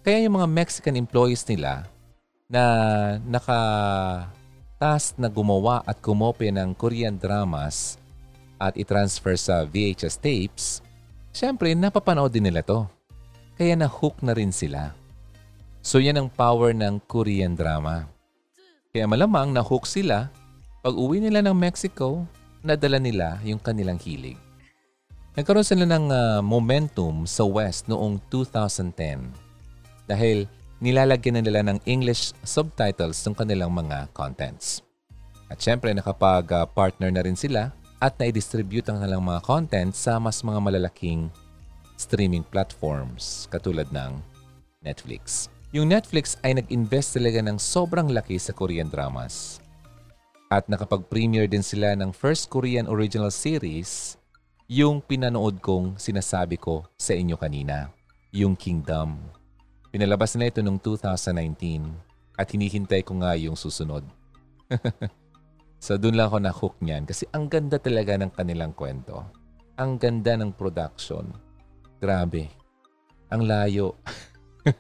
Kaya 0.01 0.25
yung 0.25 0.41
mga 0.41 0.49
Mexican 0.49 0.95
employees 0.97 1.45
nila 1.45 1.85
na 2.49 2.63
naka-task 4.79 5.19
na 5.19 5.27
gumawa 5.27 5.83
at 5.83 5.99
kumopya 5.99 6.55
ng 6.55 6.71
Korean 6.71 7.19
dramas 7.19 7.99
at 8.55 8.79
i-transfer 8.79 9.35
sa 9.35 9.67
VHS 9.67 10.15
tapes, 10.15 10.79
syempre 11.35 11.75
napapanood 11.75 12.31
din 12.31 12.47
nila 12.47 12.63
to. 12.63 12.87
Kaya 13.59 13.75
na-hook 13.75 14.23
na 14.23 14.31
rin 14.31 14.55
sila. 14.55 14.95
So 15.83 15.99
yan 15.99 16.15
ang 16.15 16.31
power 16.31 16.71
ng 16.71 17.03
Korean 17.11 17.59
drama. 17.59 18.07
Kaya 18.95 19.03
malamang 19.03 19.51
na-hook 19.51 19.83
sila, 19.83 20.31
pag 20.79 20.95
uwi 20.95 21.19
nila 21.19 21.43
ng 21.43 21.55
Mexico, 21.59 22.23
nadala 22.63 23.03
nila 23.03 23.35
yung 23.43 23.59
kanilang 23.59 23.99
hilig. 23.99 24.39
Nagkaroon 25.35 25.67
sila 25.67 25.83
ng 25.83 26.05
uh, 26.07 26.39
momentum 26.39 27.27
sa 27.27 27.43
West 27.43 27.91
noong 27.91 28.23
2010 28.31 29.27
dahil 30.07 30.47
nilalagyan 30.79 31.39
na 31.39 31.43
nila 31.43 31.61
ng 31.63 31.79
English 31.83 32.31
subtitles 32.43 33.19
ng 33.23 33.35
kanilang 33.35 33.71
mga 33.71 34.11
contents. 34.15 34.83
At 35.51 35.59
syempre 35.59 35.91
nakapag-partner 35.91 37.11
na 37.11 37.23
rin 37.23 37.35
sila 37.35 37.71
at 37.99 38.15
na-distribute 38.15 38.87
ang 38.87 39.03
kanilang 39.03 39.23
mga 39.27 39.43
content 39.43 39.91
sa 39.91 40.15
mas 40.17 40.39
mga 40.39 40.59
malalaking 40.63 41.27
streaming 41.99 42.47
platforms 42.47 43.51
katulad 43.51 43.91
ng 43.91 44.23
Netflix. 44.79 45.51
Yung 45.75 45.91
Netflix 45.91 46.39
ay 46.41 46.57
nag-invest 46.57 47.19
talaga 47.19 47.43
ng 47.43 47.59
sobrang 47.59 48.09
laki 48.09 48.39
sa 48.39 48.55
Korean 48.55 48.89
dramas. 48.89 49.59
At 50.49 50.65
nakapag-premiere 50.65 51.45
din 51.45 51.61
sila 51.61 51.93
ng 51.93 52.09
first 52.09 52.49
Korean 52.49 52.89
original 52.89 53.29
series, 53.29 54.17
yung 54.65 54.97
pinanood 54.97 55.61
kong 55.61 56.01
sinasabi 56.01 56.57
ko 56.57 56.89
sa 56.97 57.13
inyo 57.13 57.37
kanina, 57.37 57.93
yung 58.33 58.57
Kingdom. 58.57 59.38
Pinalabas 59.89 60.37
na 60.37 60.49
ito 60.49 60.61
noong 60.61 60.77
2019 60.81 62.37
at 62.37 62.47
hinihintay 62.49 63.01
ko 63.01 63.17
nga 63.19 63.33
yung 63.35 63.57
susunod. 63.57 64.05
So 65.79 65.95
doon 65.95 66.19
lang 66.19 66.27
ako 66.27 66.37
na-hook 66.43 66.75
niyan 66.83 67.07
kasi 67.07 67.23
ang 67.31 67.47
ganda 67.47 67.79
talaga 67.79 68.19
ng 68.19 68.35
kanilang 68.35 68.75
kwento. 68.75 69.23
Ang 69.79 69.95
ganda 69.95 70.35
ng 70.35 70.51
production. 70.51 71.31
Grabe. 72.03 72.51
Ang 73.31 73.47
layo. 73.47 73.95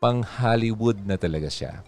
Pang 0.00 0.24
Hollywood 0.24 1.04
na 1.04 1.20
talaga 1.20 1.52
siya. 1.52 1.84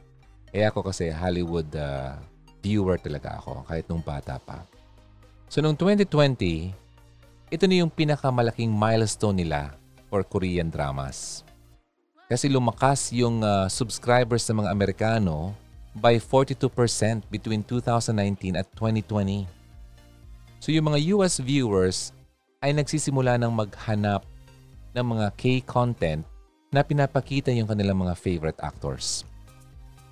Eh 0.53 0.69
ako 0.69 0.93
kasi 0.93 1.09
Hollywood 1.09 1.73
uh, 1.73 2.21
viewer 2.61 3.01
talaga 3.01 3.41
ako 3.41 3.65
kahit 3.65 3.89
nung 3.89 4.05
bata 4.05 4.37
pa. 4.37 4.69
So 5.49 5.65
noong 5.65 5.81
2020, 5.81 6.77
ito 7.49 7.65
na 7.65 7.77
yung 7.81 7.89
pinakamalaking 7.89 8.69
milestone 8.69 9.41
nila 9.41 9.81
for 10.13 10.21
Korean 10.21 10.69
dramas. 10.69 11.41
Kasi 12.29 12.53
lumakas 12.53 13.09
yung 13.17 13.41
uh, 13.41 13.65
subscribers 13.73 14.45
ng 14.45 14.61
mga 14.61 14.69
Amerikano 14.69 15.57
by 15.97 16.21
42% 16.21 16.69
between 17.33 17.65
2019 17.65 18.61
at 18.61 18.69
2020. 18.77 19.49
So 20.61 20.69
yung 20.69 20.93
mga 20.93 21.17
US 21.17 21.41
viewers 21.41 22.13
ay 22.61 22.77
nagsisimula 22.77 23.41
ng 23.41 23.53
maghanap 23.57 24.29
ng 24.93 25.05
mga 25.17 25.27
K-content 25.41 26.29
na 26.69 26.85
pinapakita 26.85 27.49
yung 27.53 27.69
kanilang 27.69 28.05
mga 28.05 28.17
favorite 28.17 28.61
actors. 28.61 29.25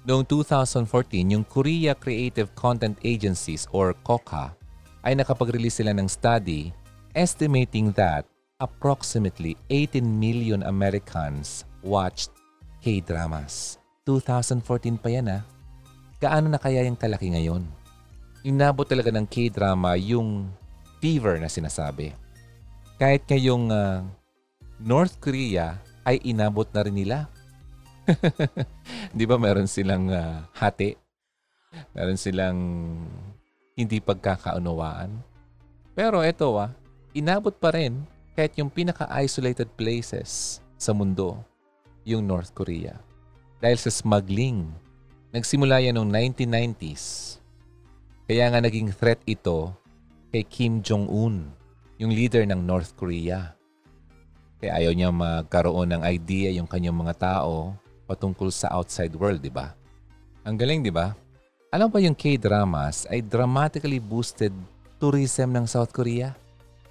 Noong 0.05 0.25
2014, 0.25 1.37
yung 1.37 1.45
Korea 1.45 1.93
Creative 1.93 2.49
Content 2.57 2.97
Agencies 3.05 3.69
or 3.69 3.93
KOCA 4.01 4.57
ay 5.05 5.13
nakapag-release 5.13 5.85
sila 5.85 5.93
ng 5.93 6.09
study 6.09 6.73
estimating 7.17 7.91
that 7.99 8.29
approximately 8.61 9.57
18 9.73 10.05
million 10.05 10.61
Americans 10.63 11.65
watched 11.81 12.31
K-dramas. 12.85 13.81
2014 14.05 15.01
pa 15.01 15.09
yan 15.09 15.41
ah 15.41 15.43
gaano 16.21 16.53
na 16.53 16.61
kaya 16.61 16.85
yung 16.85 17.01
kalaki 17.01 17.33
ngayon? 17.33 17.65
Inabot 18.45 18.85
talaga 18.85 19.09
ng 19.09 19.25
K-drama 19.25 19.97
yung 19.97 20.53
fever 21.01 21.41
na 21.41 21.49
sinasabi. 21.49 22.13
Kahit 23.01 23.25
ngayong 23.25 23.73
uh, 23.73 24.05
North 24.77 25.17
Korea 25.17 25.81
ay 26.05 26.21
inabot 26.21 26.69
na 26.69 26.85
rin 26.85 26.97
nila. 26.97 27.19
Di 29.17 29.25
ba 29.25 29.41
meron 29.41 29.69
silang 29.69 30.13
uh, 30.13 30.45
hati? 30.53 30.93
Meron 31.97 32.21
silang 32.21 32.59
hindi 33.73 33.97
pagkakaunawaan. 34.05 35.09
Pero 35.97 36.21
ito 36.21 36.53
ah, 36.61 36.73
inabot 37.17 37.57
pa 37.57 37.73
rin 37.73 38.05
kahit 38.41 38.57
yung 38.57 38.73
pinaka-isolated 38.73 39.69
places 39.77 40.65
sa 40.81 40.97
mundo, 40.97 41.37
yung 42.09 42.25
North 42.25 42.57
Korea. 42.57 42.97
Dahil 43.61 43.77
sa 43.77 43.93
smuggling 43.93 44.73
Nagsimula 45.31 45.79
yan 45.79 45.95
noong 45.95 46.11
1990s. 46.11 47.39
Kaya 48.27 48.51
nga 48.51 48.59
naging 48.59 48.91
threat 48.91 49.23
ito 49.31 49.71
kay 50.35 50.43
Kim 50.43 50.83
Jong-un, 50.83 51.47
yung 52.03 52.11
leader 52.11 52.43
ng 52.51 52.59
North 52.59 52.99
Korea. 52.99 53.55
Kaya 54.59 54.83
ayaw 54.83 54.91
niya 54.91 55.15
magkaroon 55.15 55.95
ng 55.95 56.03
idea 56.03 56.51
yung 56.51 56.67
kanyang 56.67 56.99
mga 56.99 57.15
tao 57.15 57.79
patungkol 58.11 58.51
sa 58.51 58.75
outside 58.75 59.15
world, 59.15 59.39
di 59.39 59.55
ba? 59.55 59.71
Ang 60.43 60.59
galing, 60.59 60.83
di 60.83 60.91
ba? 60.91 61.15
Alam 61.71 61.87
ba 61.95 62.03
yung 62.03 62.19
K-dramas 62.19 63.07
ay 63.07 63.23
dramatically 63.23 64.03
boosted 64.03 64.51
tourism 64.99 65.55
ng 65.55 65.63
South 65.71 65.95
Korea? 65.95 66.35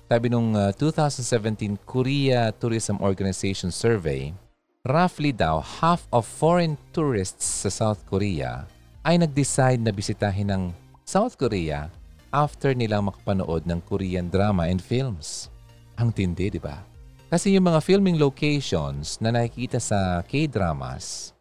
Sabi 0.10 0.26
nung 0.26 0.58
uh, 0.58 0.74
2017 0.74 1.86
Korea 1.86 2.50
Tourism 2.50 2.98
Organization 2.98 3.70
survey, 3.70 4.34
roughly 4.82 5.30
daw 5.30 5.62
half 5.62 6.10
of 6.10 6.26
foreign 6.26 6.82
tourists 6.98 7.46
sa 7.46 7.70
South 7.70 8.02
Korea 8.10 8.66
ay 9.06 9.22
nag-decide 9.22 9.78
na 9.78 9.94
bisitahin 9.94 10.50
ng 10.50 10.64
South 11.06 11.38
Korea 11.38 11.94
after 12.34 12.74
nilang 12.74 13.06
makapanood 13.06 13.70
ng 13.70 13.86
Korean 13.86 14.34
drama 14.34 14.66
and 14.66 14.82
films. 14.82 15.54
Ang 16.02 16.10
tindi, 16.10 16.50
di 16.50 16.58
ba? 16.58 16.82
Kasi 17.30 17.54
yung 17.54 17.70
mga 17.70 17.78
filming 17.78 18.18
locations 18.18 19.22
na 19.22 19.30
nakikita 19.30 19.78
sa 19.78 20.26
K-dramas 20.26 21.38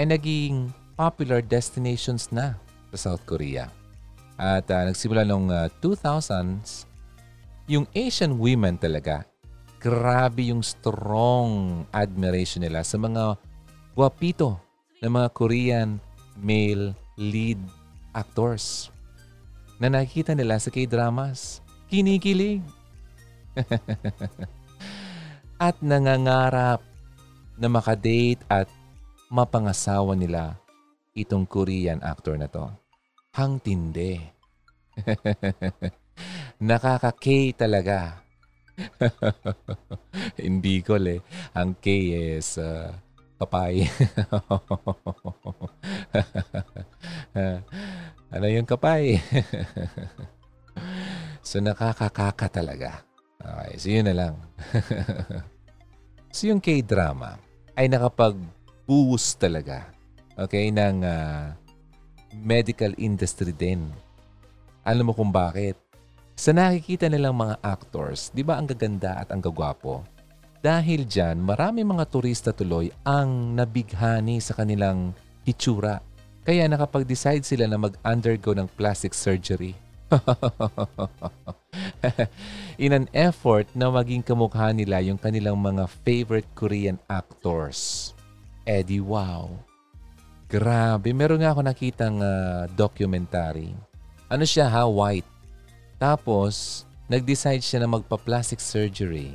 ay 0.00 0.08
naging 0.08 0.72
popular 0.96 1.44
destinations 1.44 2.32
na 2.32 2.56
sa 2.88 3.12
South 3.12 3.28
Korea. 3.28 3.68
At 4.40 4.64
uh, 4.72 4.88
nagsimula 4.88 5.28
noong 5.28 5.52
uh, 5.52 5.68
2000s, 5.84 6.87
yung 7.68 7.84
Asian 7.92 8.40
women 8.40 8.80
talaga, 8.80 9.28
grabe 9.76 10.48
yung 10.48 10.64
strong 10.64 11.84
admiration 11.92 12.64
nila 12.64 12.80
sa 12.80 12.96
mga 12.96 13.36
guwapito 13.92 14.56
na 15.04 15.12
mga 15.12 15.28
Korean 15.36 15.88
male 16.40 16.96
lead 17.20 17.60
actors 18.16 18.88
na 19.76 19.92
nakikita 19.92 20.32
nila 20.32 20.56
sa 20.58 20.72
K-dramas. 20.72 21.60
Kinikilig. 21.92 22.64
at 25.68 25.76
nangangarap 25.84 26.80
na 27.58 27.68
makadate 27.68 28.42
at 28.48 28.70
mapangasawa 29.28 30.16
nila 30.16 30.56
itong 31.12 31.44
Korean 31.44 32.00
actor 32.00 32.38
na 32.40 32.48
to. 32.48 32.64
Hang 33.36 33.60
tindi. 33.60 34.18
Nakaka-K 36.58 37.54
talaga. 37.54 38.22
Hindi 40.42 40.82
ko 40.82 40.98
le. 40.98 41.22
Ang 41.54 41.78
K 41.78 41.86
is 42.38 42.58
uh, 42.58 42.90
kapay. 43.38 43.86
Ano 48.28 48.44
yung 48.44 48.68
kapay? 48.68 49.16
so 51.48 51.64
nakakakaka 51.64 52.60
talaga. 52.60 53.00
Okay, 53.40 53.72
so 53.80 53.88
yun 53.88 54.04
na 54.04 54.12
lang. 54.12 54.34
so 56.28 56.44
yung 56.44 56.60
K-drama 56.60 57.40
ay 57.72 57.88
nakapag-boost 57.88 59.40
talaga 59.40 59.88
okay, 60.36 60.68
ng 60.68 61.00
uh, 61.08 61.56
medical 62.36 62.92
industry 63.00 63.56
din. 63.56 63.88
Alam 64.84 65.08
mo 65.08 65.12
kung 65.16 65.32
bakit? 65.32 65.87
Sa 66.38 66.54
nakikita 66.54 67.10
nilang 67.10 67.34
mga 67.34 67.58
actors, 67.66 68.30
di 68.30 68.46
ba 68.46 68.62
ang 68.62 68.70
gaganda 68.70 69.18
at 69.18 69.34
ang 69.34 69.42
gagwapo? 69.42 70.06
Dahil 70.62 71.02
dyan, 71.02 71.42
marami 71.42 71.82
mga 71.82 72.06
turista 72.06 72.54
tuloy 72.54 72.94
ang 73.02 73.58
nabighani 73.58 74.38
sa 74.38 74.54
kanilang 74.54 75.10
hitsura 75.42 75.98
kaya 76.46 76.70
nakapag-decide 76.70 77.42
sila 77.42 77.66
na 77.66 77.74
mag-undergo 77.74 78.54
ng 78.54 78.70
plastic 78.78 79.18
surgery. 79.18 79.74
In 82.82 82.94
an 82.94 83.10
effort 83.10 83.66
na 83.74 83.90
maging 83.90 84.22
kamukha 84.22 84.70
nila 84.70 85.02
yung 85.02 85.18
kanilang 85.18 85.58
mga 85.58 85.90
favorite 86.06 86.46
Korean 86.54 87.02
actors. 87.10 88.14
Eddie 88.62 89.02
Wow. 89.02 89.58
Grabe, 90.46 91.10
meron 91.10 91.42
nga 91.42 91.50
ako 91.50 91.66
nakitang 91.66 92.22
uh, 92.22 92.70
documentary. 92.78 93.74
Ano 94.30 94.46
siya 94.46 94.70
ha? 94.70 94.86
White. 94.86 95.37
Tapos, 95.98 96.86
nag-decide 97.10 97.60
siya 97.60 97.82
na 97.82 97.90
magpa-plastic 97.90 98.62
surgery 98.62 99.34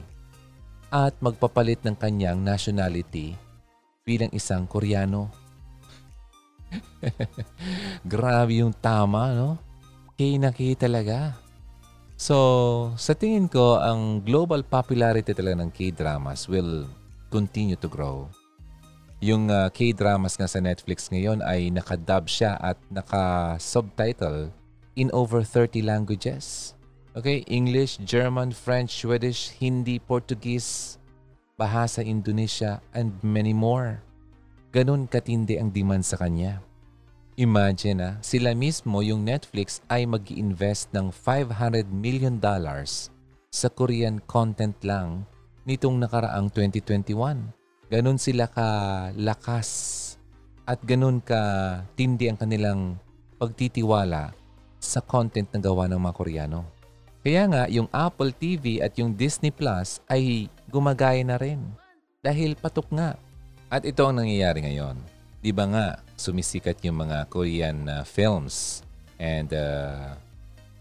at 0.87 1.11
magpapalit 1.19 1.83
ng 1.83 1.95
kanyang 1.99 2.39
nationality 2.39 3.35
bilang 4.07 4.31
isang 4.31 4.63
Koreano. 4.63 5.27
Grabe 8.13 8.63
yung 8.63 8.71
tama, 8.71 9.35
no? 9.35 9.59
Kay 10.15 10.39
na 10.39 10.55
talaga. 10.55 11.35
So, 12.15 12.95
sa 12.95 13.11
tingin 13.11 13.51
ko, 13.51 13.83
ang 13.83 14.23
global 14.23 14.63
popularity 14.63 15.35
talaga 15.35 15.59
ng 15.59 15.71
K-dramas 15.75 16.47
will 16.47 16.87
continue 17.27 17.75
to 17.75 17.91
grow. 17.91 18.31
Yung 19.19 19.51
uh, 19.51 19.67
K-dramas 19.67 20.39
nga 20.39 20.47
sa 20.47 20.63
Netflix 20.63 21.11
ngayon 21.11 21.43
ay 21.43 21.73
nakadub 21.73 22.29
siya 22.29 22.55
at 22.61 22.79
naka-subtitle 22.87 24.53
in 24.95 25.09
over 25.13 25.41
30 25.41 25.81
languages. 25.81 26.73
Okay, 27.13 27.45
English, 27.45 28.01
German, 28.01 28.49
French, 28.49 29.05
Swedish, 29.05 29.53
Hindi, 29.61 30.01
Portuguese, 30.01 30.97
Bahasa 31.53 32.01
Indonesia, 32.01 32.81
and 32.97 33.13
many 33.21 33.53
more. 33.53 34.01
Ganon 34.73 35.05
katindi 35.05 35.61
ang 35.61 35.69
demand 35.69 36.01
sa 36.01 36.17
kanya. 36.17 36.65
Imagine 37.37 37.97
na, 37.97 38.09
sila 38.25 38.57
mismo 38.57 39.01
yung 39.05 39.25
Netflix 39.25 39.81
ay 39.89 40.09
mag 40.09 40.25
invest 40.33 40.89
ng 40.93 41.13
500 41.13 41.85
million 41.89 42.37
dollars 42.37 43.13
sa 43.53 43.69
Korean 43.69 44.17
content 44.25 44.73
lang 44.81 45.25
nitong 45.69 46.01
nakaraang 46.01 46.49
2021. 46.49 47.13
Ganon 47.93 48.17
sila 48.17 48.49
ka 48.49 48.69
lakas 49.13 49.69
at 50.65 50.81
ganon 50.81 51.21
ka 51.21 51.41
tindi 51.93 52.25
ang 52.25 52.37
kanilang 52.41 52.97
pagtitiwala 53.37 54.33
sa 54.83 54.99
content 54.99 55.47
na 55.55 55.63
gawa 55.63 55.87
ng 55.87 56.03
mga 56.03 56.15
Koreano. 56.15 56.67
Kaya 57.23 57.47
nga, 57.47 57.63
yung 57.71 57.87
Apple 57.95 58.35
TV 58.35 58.83
at 58.83 58.99
yung 58.99 59.15
Disney 59.15 59.47
Plus 59.47 60.03
ay 60.11 60.51
gumagaya 60.67 61.23
na 61.23 61.39
rin 61.39 61.63
dahil 62.19 62.59
patok 62.59 62.91
nga 62.91 63.15
at 63.71 63.87
ito 63.87 64.03
ang 64.05 64.21
nangyayari 64.21 64.69
ngayon. 64.69 64.99
Di 65.41 65.49
ba 65.49 65.65
nga, 65.65 65.87
sumisikat 66.13 66.77
yung 66.85 67.07
mga 67.07 67.25
Korean 67.31 67.89
uh, 67.89 68.05
films 68.05 68.85
and 69.17 69.49
uh, 69.49 70.13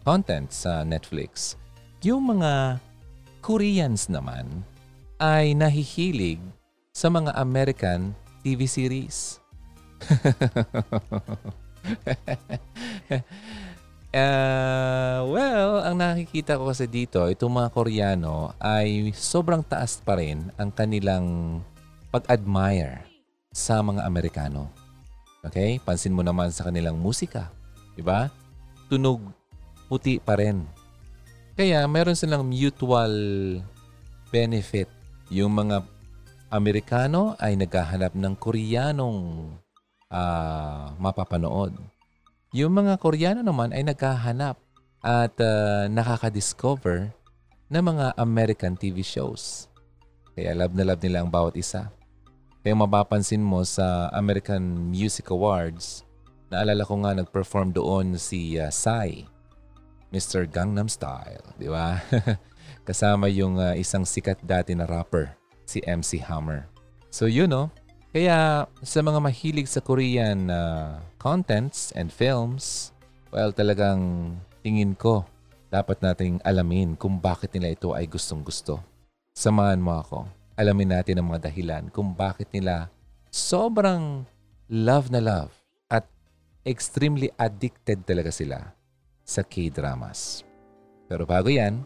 content 0.05 0.53
sa 0.53 0.85
Netflix. 0.85 1.57
Yung 2.05 2.37
mga 2.37 2.83
Koreans 3.41 4.13
naman 4.13 4.67
ay 5.17 5.57
nahihilig 5.57 6.43
sa 6.93 7.09
mga 7.09 7.33
American 7.39 8.13
TV 8.45 8.69
series. 8.69 9.41
uh, 14.13 15.19
well, 15.27 15.83
ang 15.83 15.99
nakikita 15.99 16.61
ko 16.61 16.71
kasi 16.71 16.87
dito, 16.87 17.25
itong 17.27 17.61
mga 17.61 17.73
Koreano 17.73 18.53
ay 18.61 19.11
sobrang 19.17 19.65
taas 19.65 19.99
pa 20.05 20.21
rin 20.21 20.53
ang 20.61 20.71
kanilang 20.71 21.59
pag-admire 22.13 23.09
sa 23.53 23.81
mga 23.81 24.05
Amerikano. 24.05 24.69
Okay? 25.45 25.81
Pansin 25.83 26.15
mo 26.15 26.23
naman 26.25 26.53
sa 26.53 26.69
kanilang 26.69 26.97
musika. 27.01 27.51
Diba? 27.97 28.33
Tunog 28.89 29.21
puti 29.89 30.17
pa 30.21 30.37
rin. 30.39 30.65
Kaya 31.53 31.85
meron 31.85 32.17
silang 32.17 32.49
mutual 32.49 33.13
benefit. 34.33 34.89
Yung 35.29 35.53
mga 35.53 35.85
Amerikano 36.53 37.37
ay 37.41 37.57
naghahanap 37.57 38.13
ng 38.13 38.35
Koreanong 38.37 39.53
uh, 40.13 40.93
mapapanood. 40.97 41.77
Yung 42.53 42.77
mga 42.77 43.01
Koreano 43.01 43.41
naman 43.41 43.73
ay 43.73 43.81
naghahanap 43.81 44.61
at 45.01 45.33
uh, 45.41 45.89
nakaka-discover 45.89 47.09
ng 47.73 47.81
mga 47.81 48.13
American 48.21 48.77
TV 48.77 49.01
shows. 49.01 49.73
Kaya 50.37 50.53
love 50.53 50.77
na 50.77 50.85
love 50.85 51.01
nila 51.01 51.25
ang 51.25 51.33
bawat 51.33 51.57
isa. 51.57 51.89
Kaya 52.61 52.77
mapapansin 52.77 53.41
mo 53.41 53.65
sa 53.65 54.13
American 54.13 54.93
Music 54.93 55.33
Awards, 55.33 56.05
naalala 56.53 56.85
ko 56.85 57.01
nga 57.01 57.17
nag-perform 57.17 57.73
doon 57.73 58.21
si 58.21 58.61
uh, 58.61 58.69
Psy, 58.69 59.25
Mr. 60.13 60.45
Gangnam 60.45 60.93
Style, 60.93 61.57
di 61.57 61.73
ba? 61.73 62.05
Kasama 62.89 63.33
yung 63.33 63.57
uh, 63.57 63.73
isang 63.81 64.05
sikat 64.05 64.45
dati 64.45 64.77
na 64.77 64.85
rapper, 64.85 65.33
si 65.65 65.81
MC 65.89 66.21
Hammer. 66.21 66.69
So 67.09 67.25
yun 67.33 67.49
no, 67.49 67.73
kaya 68.13 68.69
sa 68.85 69.01
mga 69.01 69.25
mahilig 69.25 69.73
sa 69.73 69.81
Korean 69.81 70.53
uh, 70.53 71.01
contents 71.23 71.95
and 71.95 72.11
films, 72.11 72.91
well 73.31 73.55
talagang 73.55 74.35
tingin 74.67 74.99
ko 74.99 75.23
dapat 75.71 76.03
nating 76.03 76.43
alamin 76.43 76.99
kung 76.99 77.23
bakit 77.23 77.55
nila 77.55 77.79
ito 77.79 77.95
ay 77.95 78.11
gustong 78.11 78.43
gusto. 78.43 78.83
Samahan 79.33 79.79
mo 79.79 80.03
ako 80.03 80.43
alamin 80.57 80.99
natin 81.01 81.19
ang 81.19 81.33
mga 81.33 81.49
dahilan 81.49 81.89
kung 81.91 82.13
bakit 82.13 82.49
nila 82.53 82.93
sobrang 83.33 84.29
love 84.69 85.09
na 85.09 85.21
love 85.21 85.53
at 85.89 86.05
extremely 86.69 87.33
addicted 87.41 88.05
talaga 88.05 88.29
sila 88.29 88.77
sa 89.25 89.41
K-dramas. 89.43 90.45
Pero 91.09 91.25
bago 91.25 91.49
yan, 91.49 91.85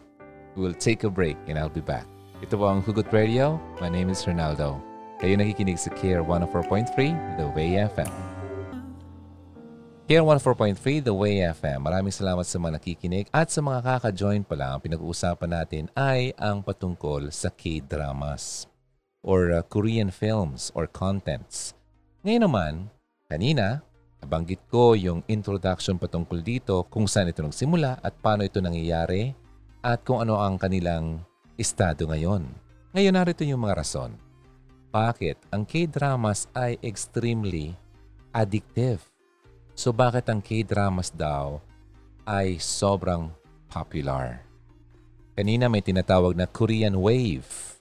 we'll 0.55 0.75
take 0.75 1.07
a 1.07 1.11
break 1.11 1.37
and 1.47 1.55
I'll 1.55 1.71
be 1.71 1.83
back. 1.83 2.07
Ito 2.43 2.59
po 2.59 2.69
ang 2.69 2.85
Hugot 2.85 3.09
Radio. 3.09 3.57
My 3.81 3.89
name 3.89 4.13
is 4.13 4.23
Ronaldo. 4.27 4.77
Kayo 5.17 5.33
nakikinig 5.41 5.81
sa 5.81 5.89
Care 5.97 6.21
104.3, 6.21 7.41
The 7.41 7.49
Way 7.57 7.81
FM. 7.89 8.36
Care 10.07 10.23
104.3, 10.23 11.03
The 11.03 11.11
Way 11.11 11.43
FM. 11.51 11.83
Maraming 11.83 12.15
salamat 12.15 12.47
sa 12.47 12.55
mga 12.55 12.79
nakikinig 12.79 13.27
at 13.27 13.51
sa 13.51 13.59
mga 13.59 13.83
kaka-join 13.83 14.39
pa 14.39 14.55
lang. 14.55 14.79
Pinag-uusapan 14.79 15.51
natin 15.51 15.91
ay 15.99 16.31
ang 16.39 16.63
patungkol 16.63 17.27
sa 17.27 17.51
K-dramas 17.51 18.71
or 19.19 19.51
uh, 19.51 19.59
Korean 19.67 20.07
films 20.07 20.71
or 20.79 20.87
contents. 20.87 21.75
Ngayon 22.23 22.43
naman, 22.47 22.73
kanina, 23.27 23.83
nabanggit 24.23 24.63
ko 24.71 24.95
yung 24.95 25.27
introduction 25.27 25.99
patungkol 25.99 26.39
dito 26.39 26.87
kung 26.87 27.03
saan 27.03 27.27
ito 27.27 27.43
nagsimula 27.43 27.99
at 27.99 28.15
paano 28.23 28.47
ito 28.47 28.63
nangyayari 28.63 29.35
at 29.83 30.07
kung 30.07 30.23
ano 30.23 30.39
ang 30.39 30.55
kanilang 30.55 31.19
estado 31.59 32.07
ngayon. 32.07 32.47
Ngayon 32.95 33.11
narito 33.11 33.43
yung 33.43 33.59
mga 33.59 33.83
rason. 33.83 34.15
Bakit 34.87 35.51
ang 35.51 35.67
K-dramas 35.67 36.47
ay 36.55 36.79
extremely 36.79 37.75
addictive? 38.31 39.16
So 39.77 39.93
bakit 39.93 40.25
ang 40.27 40.41
K-dramas 40.41 41.13
daw 41.13 41.61
ay 42.25 42.57
sobrang 42.57 43.29
popular? 43.69 44.41
Kanina 45.37 45.69
may 45.69 45.85
tinatawag 45.85 46.33
na 46.33 46.49
Korean 46.49 46.97
Wave. 46.97 47.77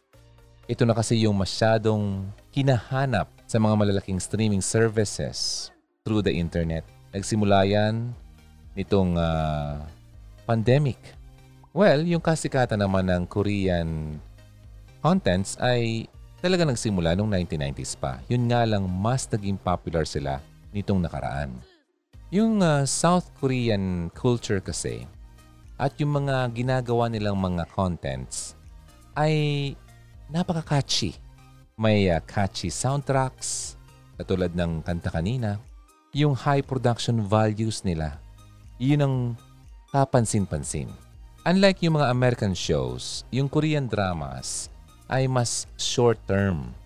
Ito 0.69 0.85
na 0.85 0.93
kasi 0.93 1.25
yung 1.25 1.41
masyadong 1.41 2.29
hinahanap 2.53 3.33
sa 3.49 3.57
mga 3.57 3.75
malalaking 3.81 4.21
streaming 4.21 4.61
services 4.61 5.73
through 6.05 6.21
the 6.21 6.37
internet. 6.37 6.85
Nagsimula 7.17 7.65
yan 7.65 8.13
nitong 8.77 9.17
uh, 9.17 9.81
pandemic 10.45 11.01
Well, 11.77 12.09
yung 12.09 12.25
kasikatan 12.25 12.81
naman 12.81 13.05
ng 13.13 13.29
Korean 13.29 14.17
contents 15.05 15.61
ay 15.61 16.09
talaga 16.41 16.65
nagsimula 16.65 17.13
noong 17.13 17.29
1990s 17.45 18.01
pa. 18.01 18.17
Yun 18.33 18.49
nga 18.49 18.65
lang 18.65 18.89
mas 18.89 19.29
naging 19.29 19.61
popular 19.61 20.09
sila 20.09 20.41
nitong 20.73 21.05
nakaraan. 21.05 21.53
Yung 22.37 22.61
uh, 22.61 22.85
South 22.85 23.33
Korean 23.41 24.13
culture 24.13 24.61
kasi 24.61 25.09
at 25.81 25.97
yung 25.97 26.21
mga 26.21 26.53
ginagawa 26.53 27.09
nilang 27.09 27.41
mga 27.41 27.65
contents 27.73 28.53
ay 29.17 29.73
napaka-catchy. 30.29 31.17
May 31.81 32.13
uh, 32.13 32.21
catchy 32.29 32.69
soundtracks, 32.69 33.81
katulad 34.21 34.53
ng 34.53 34.85
kanta 34.85 35.09
kanina. 35.09 35.57
Yung 36.13 36.37
high 36.37 36.61
production 36.61 37.25
values 37.25 37.81
nila, 37.89 38.21
yun 38.77 39.01
ang 39.01 39.17
kapansin-pansin. 39.89 40.93
Unlike 41.49 41.89
yung 41.89 41.97
mga 41.97 42.13
American 42.13 42.53
shows, 42.53 43.25
yung 43.33 43.49
Korean 43.49 43.89
dramas 43.89 44.69
ay 45.09 45.25
mas 45.25 45.65
short 45.81 46.21
term. 46.29 46.77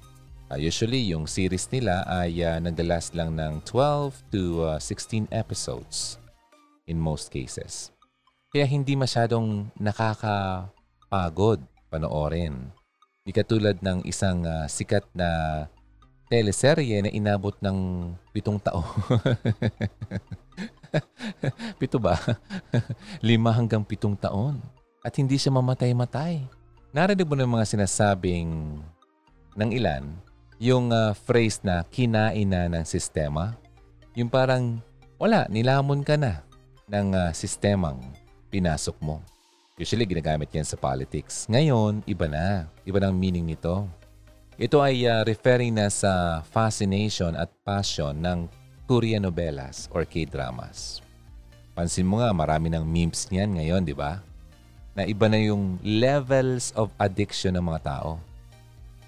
Uh, 0.50 0.58
usually, 0.58 1.14
yung 1.14 1.30
series 1.30 1.70
nila 1.70 2.02
ay 2.10 2.42
uh, 2.42 2.58
naglalast 2.58 3.14
lang 3.14 3.38
ng 3.38 3.62
12 3.62 4.34
to 4.34 4.66
uh, 4.66 4.82
16 4.82 5.30
episodes 5.30 6.18
in 6.90 6.98
most 6.98 7.30
cases. 7.30 7.94
Kaya 8.50 8.66
hindi 8.66 8.98
masyadong 8.98 9.70
nakakapagod 9.78 11.62
panoorin. 11.86 12.66
Di 13.22 13.30
katulad 13.30 13.78
ng 13.78 14.02
isang 14.02 14.42
uh, 14.42 14.66
sikat 14.66 15.06
na 15.14 15.70
teleserye 16.26 16.98
na 16.98 17.14
inabot 17.14 17.54
ng 17.62 18.10
pitong 18.34 18.58
taon. 18.58 18.82
Pito 21.78 22.02
ba? 22.02 22.18
Lima 23.22 23.54
hanggang 23.54 23.86
pitong 23.86 24.18
taon. 24.18 24.58
At 25.06 25.14
hindi 25.14 25.38
siya 25.38 25.54
mamatay-matay. 25.54 26.42
Narinig 26.90 27.22
mo 27.22 27.38
na 27.38 27.46
mga 27.46 27.70
sinasabing 27.70 28.82
ng 29.54 29.70
ilan, 29.78 30.10
yung 30.61 30.92
uh, 30.92 31.16
phrase 31.16 31.64
na 31.64 31.81
kinain 31.88 32.44
na 32.44 32.68
ng 32.68 32.85
sistema, 32.85 33.57
yung 34.12 34.29
parang 34.29 34.77
wala, 35.16 35.49
nilamon 35.49 36.05
ka 36.05 36.20
na 36.20 36.44
ng 36.85 37.16
uh, 37.16 37.33
sistemang 37.33 37.96
pinasok 38.53 39.01
mo. 39.01 39.25
Usually, 39.81 40.05
ginagamit 40.05 40.53
yan 40.53 40.68
sa 40.68 40.77
politics. 40.77 41.49
Ngayon, 41.49 42.05
iba 42.05 42.29
na. 42.29 42.68
Iba 42.85 43.01
ng 43.09 43.16
meaning 43.16 43.49
nito. 43.49 43.88
Ito 44.61 44.85
ay 44.85 45.09
uh, 45.09 45.25
referring 45.25 45.81
na 45.81 45.88
sa 45.88 46.44
fascination 46.44 47.33
at 47.33 47.49
passion 47.64 48.12
ng 48.20 48.44
Korean 48.85 49.25
novelas 49.25 49.88
or 49.88 50.05
K-dramas. 50.05 51.01
Pansin 51.73 52.05
mo 52.05 52.20
nga, 52.20 52.29
marami 52.37 52.68
ng 52.68 52.85
memes 52.85 53.33
niyan 53.33 53.57
ngayon, 53.57 53.83
di 53.88 53.96
ba? 53.96 54.20
Na 54.92 55.09
iba 55.09 55.25
na 55.33 55.40
yung 55.40 55.81
levels 55.81 56.77
of 56.77 56.92
addiction 57.01 57.57
ng 57.57 57.64
mga 57.64 57.81
tao. 57.88 58.20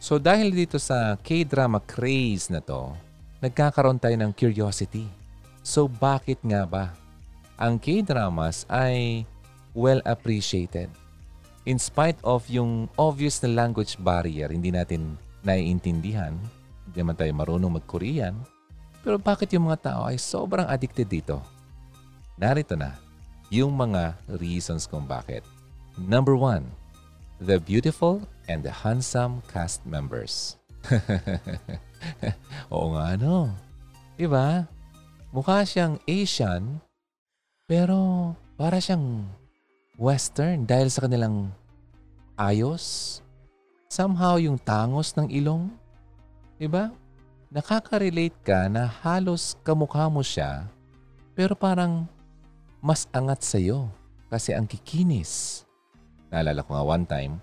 So 0.03 0.19
dahil 0.19 0.51
dito 0.51 0.83
sa 0.83 1.15
K-drama 1.15 1.79
craze 1.79 2.51
na 2.51 2.59
to, 2.59 2.91
nagkakaroon 3.39 4.03
tayo 4.03 4.19
ng 4.19 4.35
curiosity. 4.35 5.07
So 5.63 5.87
bakit 5.87 6.43
nga 6.43 6.67
ba 6.67 6.91
ang 7.55 7.79
K-dramas 7.79 8.67
ay 8.67 9.23
well 9.79 10.03
appreciated? 10.03 10.91
In 11.71 11.79
spite 11.79 12.19
of 12.27 12.43
yung 12.51 12.91
obvious 12.99 13.39
na 13.47 13.55
language 13.55 13.95
barrier, 14.03 14.51
hindi 14.51 14.75
natin 14.75 15.15
naiintindihan, 15.47 16.35
hindi 16.91 16.99
naman 16.99 17.15
tayo 17.15 17.31
marunong 17.39 17.79
mag-Korean, 17.79 18.35
pero 19.07 19.23
bakit 19.23 19.55
yung 19.55 19.71
mga 19.71 19.87
tao 19.87 20.03
ay 20.11 20.19
sobrang 20.19 20.67
addicted 20.67 21.07
dito? 21.07 21.39
Narito 22.35 22.75
na 22.75 22.99
yung 23.55 23.71
mga 23.71 24.19
reasons 24.43 24.91
kung 24.91 25.07
bakit. 25.07 25.47
Number 25.95 26.35
one, 26.35 26.67
the 27.39 27.63
beautiful 27.63 28.19
and 28.47 28.63
the 28.63 28.73
handsome 28.73 29.43
cast 29.51 29.85
members. 29.87 30.59
Oo 32.75 32.95
nga 32.97 33.15
no. 33.15 33.55
Diba? 34.19 34.67
Mukha 35.33 35.65
siyang 35.65 35.97
Asian, 36.05 36.83
pero 37.65 38.33
para 38.59 38.83
siyang 38.83 39.27
Western 39.97 40.69
dahil 40.69 40.89
sa 40.93 41.07
kanilang 41.07 41.55
ayos. 42.37 43.19
Somehow 43.93 44.41
yung 44.41 44.57
tangos 44.57 45.13
ng 45.17 45.29
ilong. 45.29 45.69
Diba? 46.57 46.93
nakaka-relate 47.53 48.35
ka 48.41 48.65
na 48.73 48.89
halos 48.89 49.61
kamukha 49.61 50.09
mo 50.09 50.25
siya 50.25 50.65
pero 51.37 51.53
parang 51.53 52.09
mas 52.81 53.05
angat 53.13 53.45
sa'yo 53.45 53.93
kasi 54.33 54.57
ang 54.57 54.65
kikinis. 54.65 55.63
Naalala 56.33 56.65
ko 56.65 56.73
nga 56.73 56.85
one 56.89 57.05
time, 57.05 57.37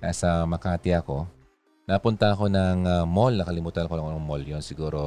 nasa 0.00 0.48
Makati 0.48 0.96
ako, 0.96 1.28
napunta 1.84 2.32
ako 2.32 2.48
ng 2.48 2.78
uh, 2.88 3.04
mall, 3.04 3.36
nakalimutan 3.36 3.86
ko 3.86 4.00
lang 4.00 4.16
ng 4.16 4.24
mall 4.24 4.40
yon 4.40 4.64
siguro 4.64 5.00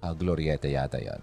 uh, 0.00 0.12
Glorieta 0.16 0.66
yata 0.66 0.96
yon. 0.98 1.20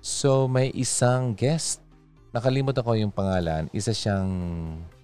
So 0.00 0.48
may 0.48 0.72
isang 0.72 1.36
guest, 1.36 1.84
nakalimutan 2.32 2.86
ko 2.86 2.96
yung 2.96 3.12
pangalan, 3.12 3.68
isa 3.74 3.92
siyang 3.92 4.30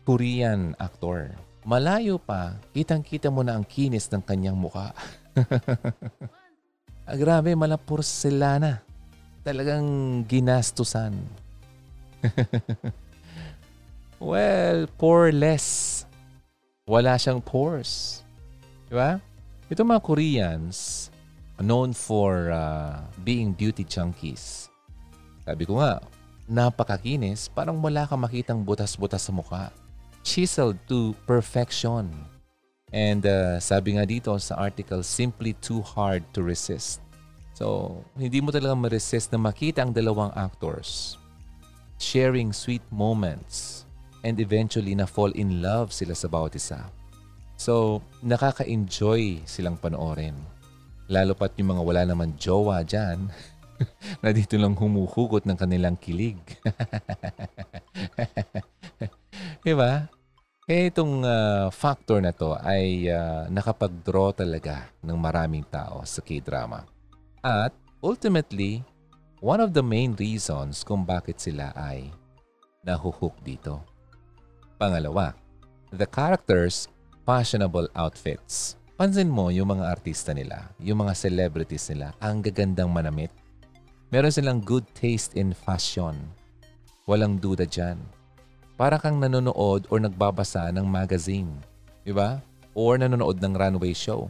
Korean 0.07 0.79
actor. 0.79 1.35
Malayo 1.67 2.23
pa, 2.23 2.55
kitang-kita 2.71 3.27
mo 3.27 3.43
na 3.43 3.59
ang 3.59 3.67
kinis 3.67 4.07
ng 4.07 4.23
kanyang 4.23 4.55
mukha. 4.55 4.95
ah, 7.11 7.17
grabe, 7.19 7.59
mala 7.59 7.75
porselana. 7.75 8.87
Talagang 9.43 10.23
ginastusan. 10.31 11.19
well, 14.31 14.87
poreless. 14.95 15.96
Wala 16.87 17.19
siyang 17.19 17.43
pores. 17.43 18.23
Di 18.87 18.95
ba? 18.95 19.19
Ito 19.67 19.83
mga 19.83 20.07
Koreans, 20.07 21.11
known 21.59 21.91
for 21.91 22.55
uh, 22.55 23.03
being 23.27 23.51
beauty 23.51 23.83
junkies. 23.83 24.71
Sabi 25.43 25.67
ko 25.67 25.83
nga, 25.83 25.99
napakakinis, 26.47 27.51
parang 27.51 27.83
wala 27.83 28.07
kang 28.07 28.23
makitang 28.23 28.63
butas-butas 28.63 29.27
sa 29.27 29.35
mukha. 29.35 29.75
Chiseled 30.23 30.79
to 30.87 31.11
perfection. 31.27 32.07
And 32.95 33.27
uh, 33.27 33.59
sabi 33.59 33.99
nga 33.99 34.07
dito 34.07 34.31
sa 34.39 34.55
article, 34.55 35.03
simply 35.03 35.59
too 35.59 35.83
hard 35.83 36.23
to 36.39 36.47
resist. 36.47 37.03
So, 37.59 37.99
hindi 38.15 38.39
mo 38.39 38.55
talaga 38.55 38.79
ma-resist 38.79 39.35
na 39.35 39.43
makita 39.43 39.83
ang 39.83 39.91
dalawang 39.91 40.31
actors 40.39 41.19
sharing 41.99 42.53
sweet 42.53 42.85
moments 42.93 43.86
and 44.23 44.41
eventually 44.41 44.97
na 44.97 45.05
fall 45.05 45.35
in 45.35 45.61
love 45.61 45.93
sila 45.93 46.17
sa 46.17 46.31
bawat 46.31 46.57
isa. 46.57 46.89
So, 47.57 48.05
nakaka-enjoy 48.21 49.49
silang 49.49 49.81
panoorin. 49.81 50.37
Lalo 51.09 51.33
pat 51.33 51.57
yung 51.57 51.77
mga 51.77 51.83
wala 51.83 52.03
naman 52.05 52.37
jowa 52.37 52.85
dyan 52.85 53.33
na 54.23 54.29
dito 54.33 54.61
lang 54.61 54.77
humuhugot 54.77 55.49
ng 55.49 55.57
kanilang 55.57 55.97
kilig. 55.97 56.37
diba? 59.67 60.13
Eh, 60.67 60.91
itong 60.91 61.23
uh, 61.23 61.71
factor 61.71 62.19
na 62.19 62.35
to 62.35 62.59
ay 62.59 63.07
uh, 63.07 63.47
nakapag-draw 63.47 64.35
talaga 64.35 64.91
ng 64.99 65.15
maraming 65.15 65.63
tao 65.63 66.03
sa 66.03 66.19
K-drama. 66.21 66.83
At 67.39 67.71
ultimately, 68.03 68.83
one 69.39 69.63
of 69.63 69.71
the 69.71 69.87
main 69.87 70.19
reasons 70.19 70.83
kung 70.83 71.07
bakit 71.07 71.39
sila 71.39 71.71
ay 71.79 72.11
nahuhook 72.83 73.39
dito. 73.47 73.96
Pangalawa, 74.77 75.33
the 75.89 76.05
characters' 76.05 76.85
fashionable 77.25 77.89
outfits. 77.97 78.77
Pansin 79.01 79.33
mo 79.33 79.49
yung 79.49 79.73
mga 79.73 79.89
artista 79.89 80.37
nila, 80.37 80.69
yung 80.77 81.01
mga 81.01 81.17
celebrities 81.17 81.89
nila, 81.89 82.13
ang 82.21 82.45
gagandang 82.45 82.93
manamit. 82.93 83.33
Meron 84.13 84.33
silang 84.33 84.61
good 84.61 84.85
taste 84.93 85.33
in 85.33 85.57
fashion. 85.57 86.13
Walang 87.09 87.41
duda 87.41 87.65
dyan. 87.65 87.97
Para 88.77 89.01
kang 89.01 89.17
nanonood 89.17 89.89
or 89.89 89.97
nagbabasa 89.97 90.69
ng 90.77 90.85
magazine. 90.85 91.49
Ba? 92.13 92.45
Or 92.77 93.01
nanonood 93.01 93.41
ng 93.41 93.57
runway 93.57 93.97
show. 93.97 94.29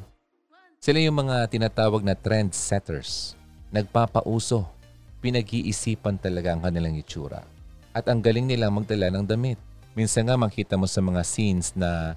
Sila 0.78 1.02
yung 1.02 1.26
mga 1.26 1.50
tinatawag 1.50 2.06
na 2.06 2.14
trendsetters. 2.14 3.34
Nagpapauso. 3.74 4.70
Pinag-iisipan 5.18 6.22
talaga 6.22 6.54
ang 6.54 6.62
kanilang 6.62 6.94
itsura. 6.94 7.42
At 7.90 8.06
ang 8.06 8.22
galing 8.22 8.46
nilang 8.46 8.78
magdala 8.78 9.10
ng 9.10 9.26
damit. 9.26 9.58
Minsan 9.96 10.28
nga 10.28 10.36
makita 10.36 10.76
mo 10.76 10.84
sa 10.84 11.00
mga 11.00 11.24
scenes 11.24 11.72
na 11.72 12.12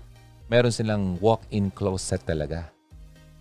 meron 0.52 0.76
silang 0.76 1.16
walk-in 1.24 1.72
closet 1.72 2.20
talaga. 2.28 2.68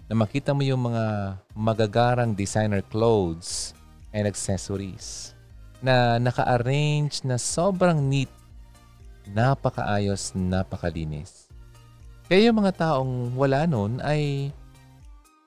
Na 0.06 0.14
makita 0.14 0.54
mo 0.54 0.62
yung 0.62 0.86
mga 0.86 1.34
magagarang 1.58 2.38
designer 2.38 2.80
clothes 2.86 3.74
and 4.14 4.30
accessories 4.30 5.34
na 5.82 6.22
naka-arrange 6.22 7.26
na 7.26 7.34
sobrang 7.34 7.98
neat, 7.98 8.30
napakaayos, 9.26 10.38
napakalinis. 10.38 11.50
Kaya 12.30 12.54
yung 12.54 12.62
mga 12.62 12.78
taong 12.78 13.34
wala 13.34 13.66
nun 13.66 13.98
ay 14.06 14.54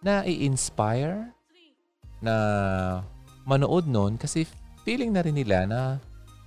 na-inspire 0.03 1.31
na 2.19 2.35
manood 3.47 3.87
nun 3.87 4.19
kasi 4.19 4.43
feeling 4.83 5.15
na 5.15 5.23
rin 5.23 5.37
nila 5.37 5.63
na 5.63 5.79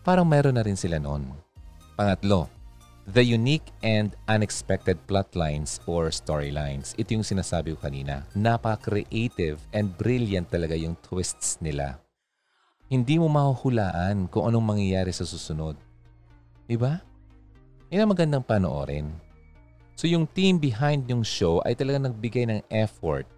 parang 0.04 0.28
meron 0.28 0.60
na 0.60 0.64
rin 0.66 0.76
sila 0.76 1.00
noon. 1.00 1.43
Pangatlo, 1.94 2.50
the 3.06 3.22
unique 3.22 3.70
and 3.86 4.18
unexpected 4.26 4.98
plotlines 5.06 5.78
or 5.86 6.10
storylines. 6.10 6.90
Ito 6.98 7.14
yung 7.14 7.22
sinasabi 7.22 7.78
ko 7.78 7.86
kanina. 7.86 8.26
Napaka-creative 8.34 9.62
and 9.70 9.94
brilliant 9.94 10.50
talaga 10.50 10.74
yung 10.74 10.98
twists 11.06 11.62
nila. 11.62 12.02
Hindi 12.90 13.14
mo 13.22 13.30
mahuhulaan 13.30 14.26
kung 14.26 14.50
anong 14.50 14.74
mangyayari 14.74 15.14
sa 15.14 15.22
susunod. 15.22 15.78
Diba? 16.66 16.98
Yan 17.94 18.10
ang 18.10 18.10
magandang 18.10 18.42
panoorin. 18.42 19.14
So 19.94 20.10
yung 20.10 20.26
team 20.26 20.58
behind 20.58 21.06
yung 21.06 21.22
show 21.22 21.62
ay 21.62 21.78
talaga 21.78 22.10
nagbigay 22.10 22.50
ng 22.50 22.60
effort 22.74 23.30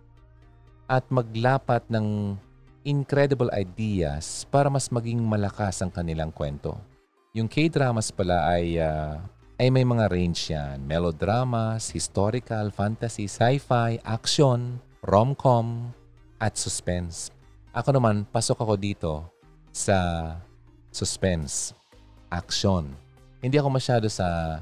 at 0.88 1.05
maglapat 1.12 1.85
ng 1.92 2.40
incredible 2.88 3.53
ideas 3.53 4.49
para 4.49 4.73
mas 4.73 4.88
maging 4.88 5.21
malakas 5.21 5.85
ang 5.85 5.92
kanilang 5.92 6.33
kwento. 6.33 6.95
Yung 7.37 7.53
K-dramas 7.53 8.09
pala 8.16 8.49
ay 8.49 8.81
uh, 8.81 9.20
ay 9.61 9.68
may 9.68 9.85
mga 9.85 10.09
range 10.09 10.57
yan. 10.57 10.81
Melodramas, 10.88 11.92
historical, 11.92 12.72
fantasy, 12.72 13.29
sci-fi, 13.29 14.01
action, 14.09 14.81
rom-com, 15.05 15.92
at 16.40 16.57
suspense. 16.57 17.29
Ako 17.77 17.92
naman, 17.92 18.25
pasok 18.33 18.64
ako 18.64 18.81
dito 18.81 19.12
sa 19.68 20.33
suspense, 20.88 21.77
action. 22.33 22.96
Hindi 23.44 23.61
ako 23.61 23.68
masyado 23.68 24.09
sa 24.09 24.61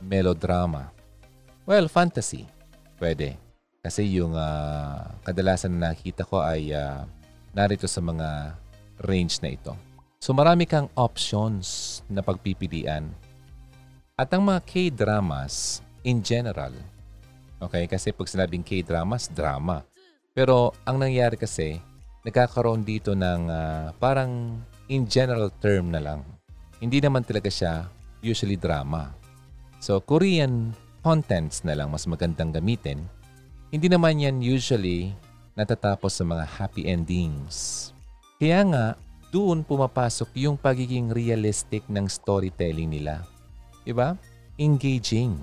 melodrama. 0.00 0.88
Well, 1.68 1.92
fantasy. 1.92 2.48
Pwede. 2.96 3.36
Kasi 3.84 4.08
yung 4.16 4.32
uh, 4.32 5.12
kadalasan 5.28 5.76
na 5.76 5.92
nakita 5.92 6.24
ko 6.24 6.40
ay 6.40 6.72
uh, 6.72 7.04
narito 7.52 7.84
sa 7.84 8.00
mga 8.00 8.56
range 9.04 9.44
na 9.44 9.52
ito. 9.52 9.91
So 10.22 10.30
marami 10.30 10.70
kang 10.70 10.86
options 10.94 11.98
na 12.06 12.22
pagpipilian 12.22 13.10
at 14.14 14.30
ang 14.30 14.46
mga 14.46 14.62
K-dramas 14.62 15.82
in 16.06 16.22
general, 16.22 16.70
okay, 17.58 17.90
kasi 17.90 18.14
pag 18.14 18.30
sinabing 18.30 18.62
K-dramas, 18.62 19.26
drama. 19.26 19.82
Pero 20.30 20.78
ang 20.86 21.02
nangyari 21.02 21.34
kasi, 21.34 21.82
nagkakaroon 22.22 22.86
dito 22.86 23.18
ng 23.18 23.50
uh, 23.50 23.90
parang 23.98 24.62
in 24.86 25.10
general 25.10 25.50
term 25.58 25.90
na 25.90 25.98
lang. 25.98 26.22
Hindi 26.78 27.02
naman 27.02 27.26
talaga 27.26 27.50
siya 27.50 27.90
usually 28.22 28.54
drama. 28.54 29.10
So, 29.82 29.98
Korean 29.98 30.70
contents 31.02 31.66
na 31.66 31.74
lang 31.74 31.90
mas 31.90 32.06
magandang 32.06 32.54
gamitin. 32.54 33.02
Hindi 33.74 33.90
naman 33.90 34.22
yan 34.22 34.38
usually 34.38 35.18
natatapos 35.58 36.14
sa 36.14 36.22
mga 36.22 36.46
happy 36.46 36.86
endings. 36.86 37.90
Kaya 38.38 38.62
nga, 38.70 38.86
doon 39.32 39.64
pumapasok 39.64 40.28
yung 40.44 40.60
pagiging 40.60 41.08
realistic 41.08 41.80
ng 41.88 42.04
storytelling 42.04 42.92
nila. 42.92 43.24
Diba? 43.80 44.20
Engaging. 44.60 45.40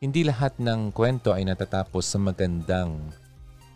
Hindi 0.00 0.24
lahat 0.24 0.56
ng 0.56 0.88
kwento 0.96 1.36
ay 1.36 1.44
natatapos 1.44 2.08
sa 2.08 2.16
magandang 2.16 2.96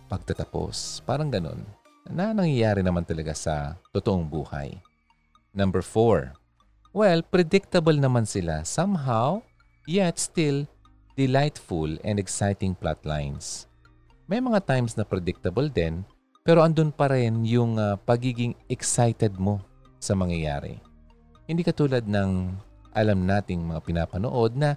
pagtatapos. 0.08 1.04
Parang 1.04 1.28
ganun. 1.28 1.60
Na 2.08 2.32
nangyayari 2.32 2.80
naman 2.80 3.04
talaga 3.04 3.36
sa 3.36 3.76
totoong 3.92 4.24
buhay. 4.24 4.80
Number 5.52 5.84
four. 5.84 6.32
Well, 6.96 7.20
predictable 7.20 8.00
naman 8.00 8.24
sila 8.24 8.64
somehow, 8.64 9.44
yet 9.84 10.16
still 10.16 10.64
delightful 11.20 12.00
and 12.00 12.16
exciting 12.16 12.72
plot 12.72 13.04
lines. 13.04 13.68
May 14.24 14.40
mga 14.40 14.64
times 14.64 14.96
na 14.96 15.04
predictable 15.04 15.68
din, 15.68 16.00
pero 16.44 16.60
andun 16.60 16.92
pa 16.92 17.08
rin 17.08 17.40
yung 17.48 17.80
uh, 17.80 17.96
pagiging 18.04 18.52
excited 18.68 19.32
mo 19.40 19.64
sa 19.96 20.12
mangyayari. 20.12 20.76
Hindi 21.48 21.64
katulad 21.64 22.04
ng 22.04 22.52
alam 22.92 23.24
nating 23.24 23.64
mga 23.64 23.80
pinapanood 23.80 24.52
na 24.52 24.76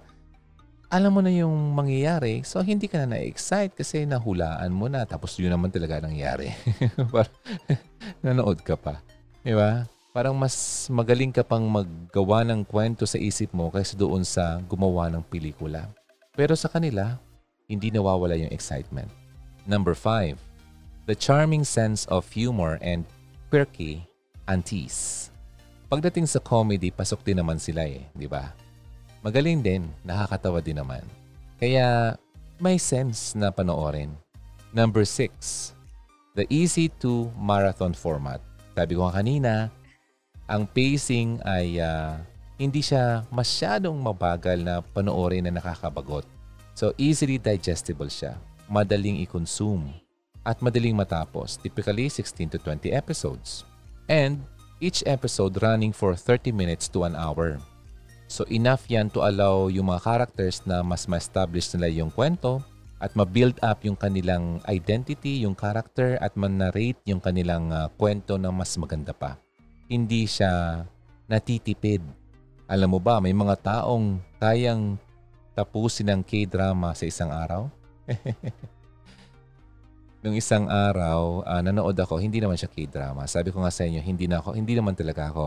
alam 0.88 1.12
mo 1.12 1.20
na 1.20 1.28
yung 1.28 1.76
mangyayari, 1.76 2.40
so 2.48 2.64
hindi 2.64 2.88
ka 2.88 3.04
na 3.04 3.12
na-excite 3.12 3.76
kasi 3.76 4.08
nahulaan 4.08 4.72
mo 4.72 4.88
na 4.88 5.04
tapos 5.04 5.36
yun 5.36 5.52
naman 5.52 5.68
talaga 5.68 6.00
nangyari. 6.00 6.48
Nanood 8.24 8.64
ka 8.64 8.72
pa. 8.72 9.04
Di 9.44 9.52
ba? 9.52 9.84
Parang 10.16 10.32
mas 10.32 10.88
magaling 10.88 11.28
ka 11.28 11.44
pang 11.44 11.68
maggawa 11.68 12.40
ng 12.48 12.64
kwento 12.64 13.04
sa 13.04 13.20
isip 13.20 13.52
mo 13.52 13.68
kaysa 13.68 14.00
doon 14.00 14.24
sa 14.24 14.56
gumawa 14.64 15.12
ng 15.12 15.20
pelikula. 15.28 15.92
Pero 16.32 16.56
sa 16.56 16.72
kanila, 16.72 17.20
hindi 17.68 17.92
nawawala 17.92 18.40
yung 18.40 18.48
excitement. 18.48 19.12
Number 19.68 19.92
five, 19.92 20.40
the 21.08 21.16
charming 21.16 21.64
sense 21.64 22.04
of 22.12 22.28
humor 22.28 22.76
and 22.84 23.08
quirky 23.48 24.04
antiques. 24.44 25.32
Pagdating 25.88 26.28
sa 26.28 26.36
comedy, 26.36 26.92
pasok 26.92 27.24
din 27.24 27.40
naman 27.40 27.56
sila 27.56 27.88
eh, 27.88 28.04
di 28.12 28.28
ba? 28.28 28.52
Magaling 29.24 29.64
din, 29.64 29.88
nakakatawa 30.04 30.60
din 30.60 30.76
naman. 30.76 31.00
Kaya 31.56 32.12
may 32.60 32.76
sense 32.76 33.32
na 33.32 33.48
panoorin. 33.48 34.12
Number 34.76 35.08
six, 35.08 35.72
the 36.36 36.44
easy 36.52 36.92
to 37.00 37.32
marathon 37.40 37.96
format. 37.96 38.44
Sabi 38.76 38.92
ko 38.92 39.08
kanina, 39.08 39.72
ang 40.44 40.68
pacing 40.68 41.40
ay 41.48 41.80
uh, 41.80 42.20
hindi 42.60 42.84
siya 42.84 43.24
masyadong 43.32 43.96
mabagal 43.96 44.60
na 44.60 44.84
panoorin 44.84 45.48
na 45.48 45.56
nakakabagot. 45.56 46.28
So 46.76 46.92
easily 47.00 47.40
digestible 47.40 48.12
siya, 48.12 48.36
madaling 48.68 49.24
i-consume, 49.24 49.88
at 50.48 50.64
madaling 50.64 50.96
matapos, 50.96 51.60
typically 51.60 52.08
16 52.08 52.56
to 52.56 52.58
20 52.64 52.88
episodes. 52.96 53.68
And 54.08 54.40
each 54.80 55.04
episode 55.04 55.60
running 55.60 55.92
for 55.92 56.16
30 56.16 56.56
minutes 56.56 56.88
to 56.96 57.04
an 57.04 57.12
hour. 57.12 57.60
So 58.32 58.48
enough 58.48 58.88
yan 58.88 59.12
to 59.12 59.28
allow 59.28 59.68
yung 59.68 59.92
mga 59.92 60.08
characters 60.08 60.64
na 60.64 60.80
mas 60.80 61.04
ma-establish 61.04 61.68
nila 61.76 61.92
yung 61.92 62.08
kwento 62.08 62.64
at 62.96 63.12
ma-build 63.12 63.60
up 63.60 63.84
yung 63.84 63.94
kanilang 63.94 64.64
identity, 64.64 65.44
yung 65.44 65.52
character 65.52 66.16
at 66.18 66.32
man-narrate 66.34 66.98
yung 67.04 67.20
kanilang 67.20 67.68
uh, 67.68 67.92
kwento 68.00 68.40
na 68.40 68.48
mas 68.48 68.72
maganda 68.80 69.12
pa. 69.12 69.36
Hindi 69.88 70.24
siya 70.24 70.84
natitipid. 71.28 72.00
Alam 72.68 72.96
mo 72.96 73.00
ba, 73.00 73.20
may 73.20 73.32
mga 73.32 73.56
taong 73.64 74.20
kayang 74.40 75.00
tapusin 75.56 76.12
ang 76.12 76.20
K-drama 76.24 76.92
sa 76.92 77.04
isang 77.08 77.32
araw? 77.32 77.68
Nung 80.18 80.34
isang 80.34 80.66
araw, 80.66 81.46
uh, 81.46 81.62
nanood 81.62 81.94
ako, 81.94 82.18
hindi 82.18 82.42
naman 82.42 82.58
siya 82.58 82.66
K-drama. 82.66 83.22
Sabi 83.30 83.54
ko 83.54 83.62
nga 83.62 83.70
sa 83.70 83.86
inyo, 83.86 84.02
hindi, 84.02 84.26
na 84.26 84.42
ako, 84.42 84.50
hindi 84.58 84.74
naman 84.74 84.98
talaga 84.98 85.30
ako 85.30 85.46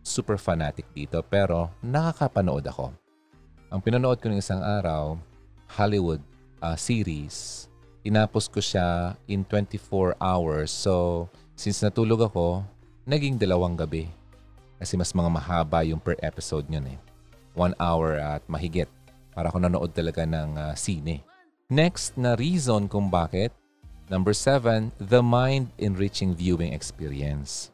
super 0.00 0.40
fanatic 0.40 0.88
dito, 0.96 1.20
pero 1.20 1.68
nakakapanood 1.84 2.64
ako. 2.72 2.88
Ang 3.68 3.80
pinanood 3.84 4.16
ko 4.16 4.32
ng 4.32 4.40
isang 4.40 4.64
araw, 4.64 5.20
Hollywood 5.76 6.24
uh, 6.64 6.72
series. 6.72 7.68
Tinapos 8.00 8.48
ko 8.48 8.64
siya 8.64 9.12
in 9.28 9.44
24 9.44 10.16
hours. 10.16 10.72
So, 10.72 11.28
since 11.52 11.84
natulog 11.84 12.32
ako, 12.32 12.64
naging 13.04 13.36
dalawang 13.36 13.76
gabi. 13.76 14.08
Kasi 14.80 14.96
mas 14.96 15.12
mga 15.12 15.28
mahaba 15.28 15.84
yung 15.84 16.00
per 16.00 16.16
episode 16.24 16.64
yun 16.72 16.96
eh. 16.96 16.98
One 17.52 17.76
hour 17.76 18.16
at 18.16 18.40
mahigit. 18.48 18.88
Para 19.36 19.52
ako 19.52 19.68
nanood 19.68 19.92
talaga 19.92 20.24
ng 20.24 20.56
uh, 20.56 20.72
sine. 20.72 21.20
Next 21.68 22.16
na 22.16 22.32
reason 22.40 22.88
kung 22.88 23.12
bakit 23.12 23.52
Number 24.12 24.36
seven, 24.36 24.92
the 25.00 25.24
mind-enriching 25.24 26.36
viewing 26.36 26.76
experience. 26.76 27.72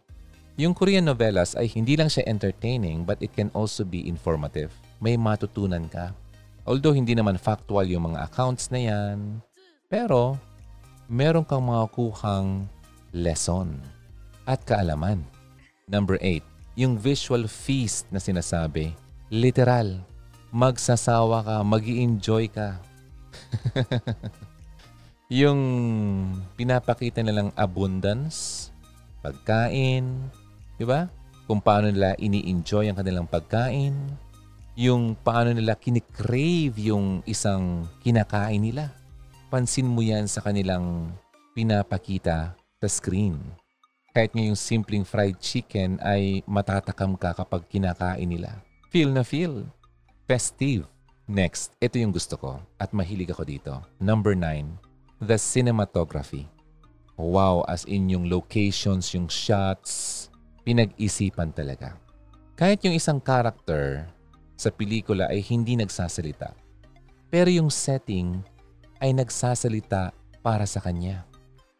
Yung 0.55 0.71
Korean 0.71 1.11
novelas 1.11 1.59
ay 1.59 1.67
hindi 1.67 1.99
lang 1.99 2.07
siya 2.07 2.31
entertaining 2.31 3.03
but 3.03 3.19
it 3.19 3.35
can 3.35 3.51
also 3.59 3.83
be 3.83 4.07
informative. 4.07 4.71
May 5.03 5.19
matutunan 5.19 5.91
ka. 5.91 6.15
Although 6.63 6.95
hindi 6.95 7.19
naman 7.19 7.43
factual 7.43 7.91
yung 7.91 8.15
mga 8.15 8.31
accounts 8.31 8.71
na 8.71 8.79
yan, 8.79 9.43
pero 9.91 10.39
meron 11.11 11.43
kang 11.43 11.67
makukuhang 11.67 12.71
lesson 13.11 13.75
at 14.47 14.63
kaalaman. 14.63 15.27
Number 15.91 16.23
8, 16.23 16.39
yung 16.79 17.03
visual 17.03 17.51
feast 17.51 18.07
na 18.15 18.23
sinasabi. 18.23 18.95
Literal, 19.27 20.07
magsasawa 20.55 21.43
ka, 21.43 21.57
mag 21.67 21.83
enjoy 21.83 22.47
ka. 22.47 22.79
yung 25.29 25.61
pinapakita 26.57 27.21
nilang 27.21 27.53
abundance, 27.53 28.69
pagkain, 29.21 30.33
di 30.81 30.85
ba? 30.89 31.13
Kung 31.45 31.61
paano 31.61 31.93
nila 31.93 32.17
ini-enjoy 32.17 32.89
ang 32.89 32.97
kanilang 32.97 33.29
pagkain, 33.29 33.93
yung 34.73 35.13
paano 35.21 35.53
nila 35.53 35.77
kinikrave 35.77 36.77
yung 36.81 37.21
isang 37.29 37.85
kinakain 38.01 38.61
nila. 38.61 38.93
Pansin 39.53 39.89
mo 39.89 40.01
yan 40.01 40.29
sa 40.29 40.41
kanilang 40.41 41.13
pinapakita 41.53 42.57
sa 42.81 42.89
screen. 42.89 43.37
Kahit 44.17 44.33
nga 44.33 44.45
simpleng 44.57 45.05
fried 45.05 45.37
chicken 45.45 46.01
ay 46.01 46.41
matatakam 46.49 47.21
ka 47.21 47.37
kapag 47.37 47.69
kinakain 47.69 48.29
nila. 48.29 48.65
Feel 48.89 49.13
na 49.13 49.21
feel. 49.25 49.69
Festive. 50.25 50.89
Next, 51.29 51.77
ito 51.77 52.01
yung 52.01 52.17
gusto 52.17 52.41
ko 52.41 52.57
at 52.81 52.97
mahilig 52.97 53.29
ako 53.29 53.45
dito. 53.45 53.73
Number 54.01 54.33
9, 54.33 54.88
the 55.19 55.35
cinematography. 55.39 56.47
Wow, 57.19 57.67
as 57.67 57.83
in 57.91 58.07
yung 58.07 58.31
locations, 58.31 59.11
yung 59.11 59.27
shots, 59.27 60.27
pinag-isipan 60.63 61.51
talaga. 61.51 61.99
Kahit 62.55 62.83
yung 62.87 62.95
isang 62.95 63.19
character 63.19 64.07
sa 64.55 64.71
pelikula 64.71 65.27
ay 65.27 65.43
hindi 65.43 65.75
nagsasalita, 65.75 66.55
pero 67.27 67.51
yung 67.51 67.71
setting 67.71 68.39
ay 69.03 69.15
nagsasalita 69.15 70.15
para 70.43 70.67
sa 70.67 70.79
kanya. 70.79 71.27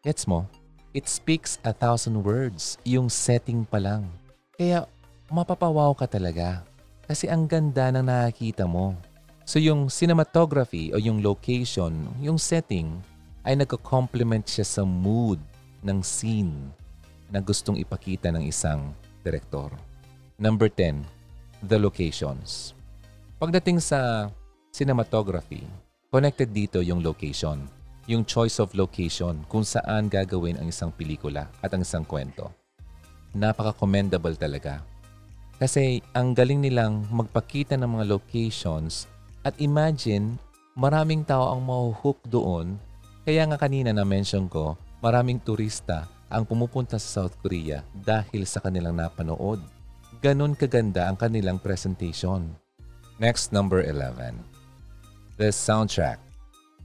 Gets 0.03 0.27
mo? 0.27 0.47
It 0.95 1.07
speaks 1.07 1.63
a 1.63 1.71
thousand 1.71 2.19
words, 2.27 2.79
yung 2.83 3.07
setting 3.07 3.63
pa 3.63 3.79
lang. 3.79 4.11
Kaya 4.59 4.91
mapapawaw 5.31 5.95
ka 5.95 6.11
talaga 6.11 6.67
kasi 7.07 7.31
ang 7.31 7.47
ganda 7.47 7.95
ng 7.95 8.03
nakakita 8.03 8.67
mo. 8.67 8.99
So 9.47 9.63
yung 9.63 9.87
cinematography 9.89 10.91
o 10.93 11.01
yung 11.01 11.23
location, 11.23 12.11
yung 12.21 12.37
setting, 12.37 13.01
ay 13.49 13.57
nagko-complement 13.57 14.45
siya 14.45 14.69
sa 14.69 14.85
mood 14.85 15.41
ng 15.81 16.05
scene 16.05 16.53
na 17.33 17.41
gustong 17.41 17.81
ipakita 17.81 18.29
ng 18.29 18.45
isang 18.45 18.93
direktor. 19.25 19.73
Number 20.37 20.69
10, 20.69 21.01
the 21.65 21.81
locations. 21.81 22.77
Pagdating 23.41 23.81
sa 23.81 24.29
cinematography, 24.69 25.65
connected 26.13 26.53
dito 26.53 26.85
yung 26.85 27.01
location. 27.01 27.65
Yung 28.09 28.25
choice 28.29 28.61
of 28.61 28.73
location 28.77 29.45
kung 29.49 29.65
saan 29.65 30.13
gagawin 30.13 30.61
ang 30.61 30.69
isang 30.69 30.93
pelikula 30.93 31.49
at 31.65 31.73
ang 31.73 31.85
isang 31.85 32.05
kwento. 32.05 32.53
Napaka-commendable 33.33 34.37
talaga. 34.37 34.85
Kasi 35.57 36.05
ang 36.13 36.37
galing 36.37 36.65
nilang 36.65 37.05
magpakita 37.09 37.81
ng 37.81 37.97
mga 37.97 38.05
locations 38.13 39.09
at 39.45 39.57
imagine, 39.61 40.37
maraming 40.73 41.25
tao 41.25 41.53
ang 41.53 41.65
mahuhook 41.65 42.21
doon. 42.29 42.81
Kaya 43.29 43.45
nga 43.45 43.61
kanina 43.61 43.93
na-mention 43.93 44.49
ko, 44.49 44.81
maraming 45.05 45.37
turista 45.37 46.09
ang 46.33 46.49
pumupunta 46.49 46.97
sa 46.97 47.21
South 47.21 47.37
Korea 47.45 47.85
dahil 47.93 48.49
sa 48.49 48.57
kanilang 48.57 48.97
napanood. 48.97 49.61
Ganon 50.25 50.57
kaganda 50.57 51.05
ang 51.05 51.21
kanilang 51.21 51.61
presentation. 51.61 52.57
Next, 53.21 53.53
number 53.53 53.85
11. 53.85 54.33
The 55.37 55.53
soundtrack. 55.53 56.17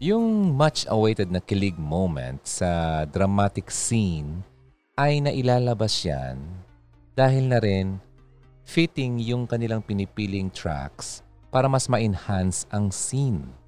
Yung 0.04 0.52
much-awaited 0.60 1.32
na 1.32 1.40
kilig 1.40 1.80
moment 1.80 2.44
sa 2.44 3.08
dramatic 3.08 3.72
scene 3.72 4.44
ay 5.00 5.24
nailalabas 5.24 5.96
yan 6.04 6.44
dahil 7.16 7.56
na 7.56 7.64
rin 7.64 8.04
fitting 8.68 9.16
yung 9.16 9.48
kanilang 9.48 9.80
pinipiling 9.80 10.52
tracks 10.52 11.24
para 11.48 11.72
mas 11.72 11.88
ma-enhance 11.88 12.68
ang 12.68 12.92
scene. 12.92 13.63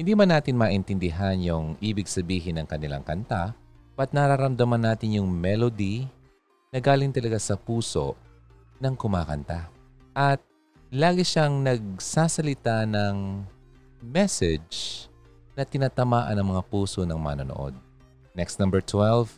Hindi 0.00 0.16
man 0.16 0.32
natin 0.32 0.56
maintindihan 0.56 1.36
yung 1.44 1.76
ibig 1.76 2.08
sabihin 2.08 2.56
ng 2.56 2.64
kanilang 2.64 3.04
kanta, 3.04 3.52
but 4.00 4.16
nararamdaman 4.16 4.80
natin 4.80 5.20
yung 5.20 5.28
melody 5.28 6.08
na 6.72 6.80
galing 6.80 7.12
talaga 7.12 7.36
sa 7.36 7.52
puso 7.52 8.16
ng 8.80 8.96
kumakanta. 8.96 9.68
At 10.16 10.40
lagi 10.88 11.20
siyang 11.20 11.60
nagsasalita 11.60 12.88
ng 12.88 13.44
message 14.00 15.04
na 15.52 15.68
tinatamaan 15.68 16.32
ng 16.32 16.48
mga 16.48 16.62
puso 16.72 17.04
ng 17.04 17.20
manonood. 17.20 17.76
Next, 18.32 18.56
number 18.56 18.80
12, 18.80 19.36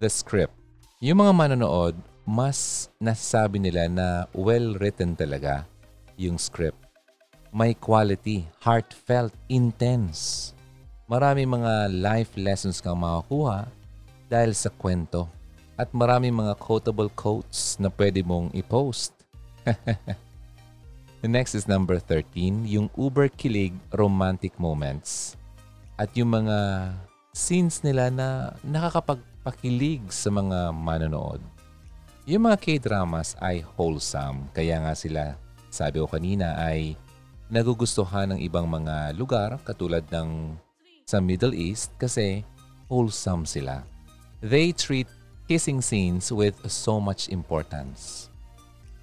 the 0.00 0.08
script. 0.08 0.56
Yung 1.04 1.20
mga 1.20 1.36
manonood, 1.36 2.00
mas 2.24 2.88
nasasabi 2.96 3.60
nila 3.60 3.92
na 3.92 4.24
well-written 4.32 5.12
talaga 5.12 5.68
yung 6.16 6.40
script 6.40 6.87
may 7.52 7.72
quality, 7.72 8.44
heartfelt, 8.60 9.32
intense. 9.48 10.52
Marami 11.08 11.48
mga 11.48 11.88
life 11.88 12.36
lessons 12.36 12.84
kang 12.84 13.00
makakuha 13.00 13.68
dahil 14.28 14.52
sa 14.52 14.68
kwento. 14.68 15.26
At 15.78 15.94
marami 15.94 16.28
mga 16.28 16.58
quotable 16.58 17.08
quotes 17.14 17.78
na 17.80 17.88
pwede 17.88 18.20
mong 18.20 18.52
i-post. 18.52 19.14
The 21.22 21.26
next 21.26 21.58
is 21.58 21.66
number 21.66 21.98
13, 21.98 22.62
yung 22.70 22.94
uber 22.94 23.26
kilig 23.26 23.74
romantic 23.90 24.54
moments. 24.54 25.34
At 25.98 26.14
yung 26.14 26.30
mga 26.30 26.90
scenes 27.34 27.82
nila 27.82 28.06
na 28.06 28.54
nakakapagpakilig 28.62 30.14
sa 30.14 30.30
mga 30.30 30.70
manonood. 30.70 31.42
Yung 32.28 32.46
mga 32.46 32.60
K-dramas 32.60 33.34
ay 33.42 33.64
wholesome, 33.64 34.46
kaya 34.54 34.78
nga 34.78 34.94
sila, 34.94 35.34
sabi 35.72 35.98
ko 35.98 36.06
kanina, 36.06 36.54
ay 36.54 36.94
nagugustuhan 37.48 38.36
ng 38.36 38.40
ibang 38.44 38.68
mga 38.68 39.16
lugar 39.16 39.56
katulad 39.64 40.04
ng 40.12 40.56
sa 41.08 41.24
Middle 41.24 41.56
East 41.56 41.96
kasi 41.96 42.44
wholesome 42.92 43.48
sila. 43.48 43.84
They 44.44 44.76
treat 44.76 45.08
kissing 45.48 45.80
scenes 45.80 46.28
with 46.28 46.54
so 46.68 47.00
much 47.00 47.32
importance. 47.32 48.28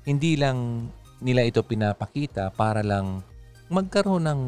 Hindi 0.05 0.38
lang 0.38 0.89
nila 1.17 1.49
ito 1.49 1.65
pinapakita 1.65 2.53
para 2.53 2.86
lang 2.86 3.25
magkaroon 3.73 4.29
ng 4.29 4.41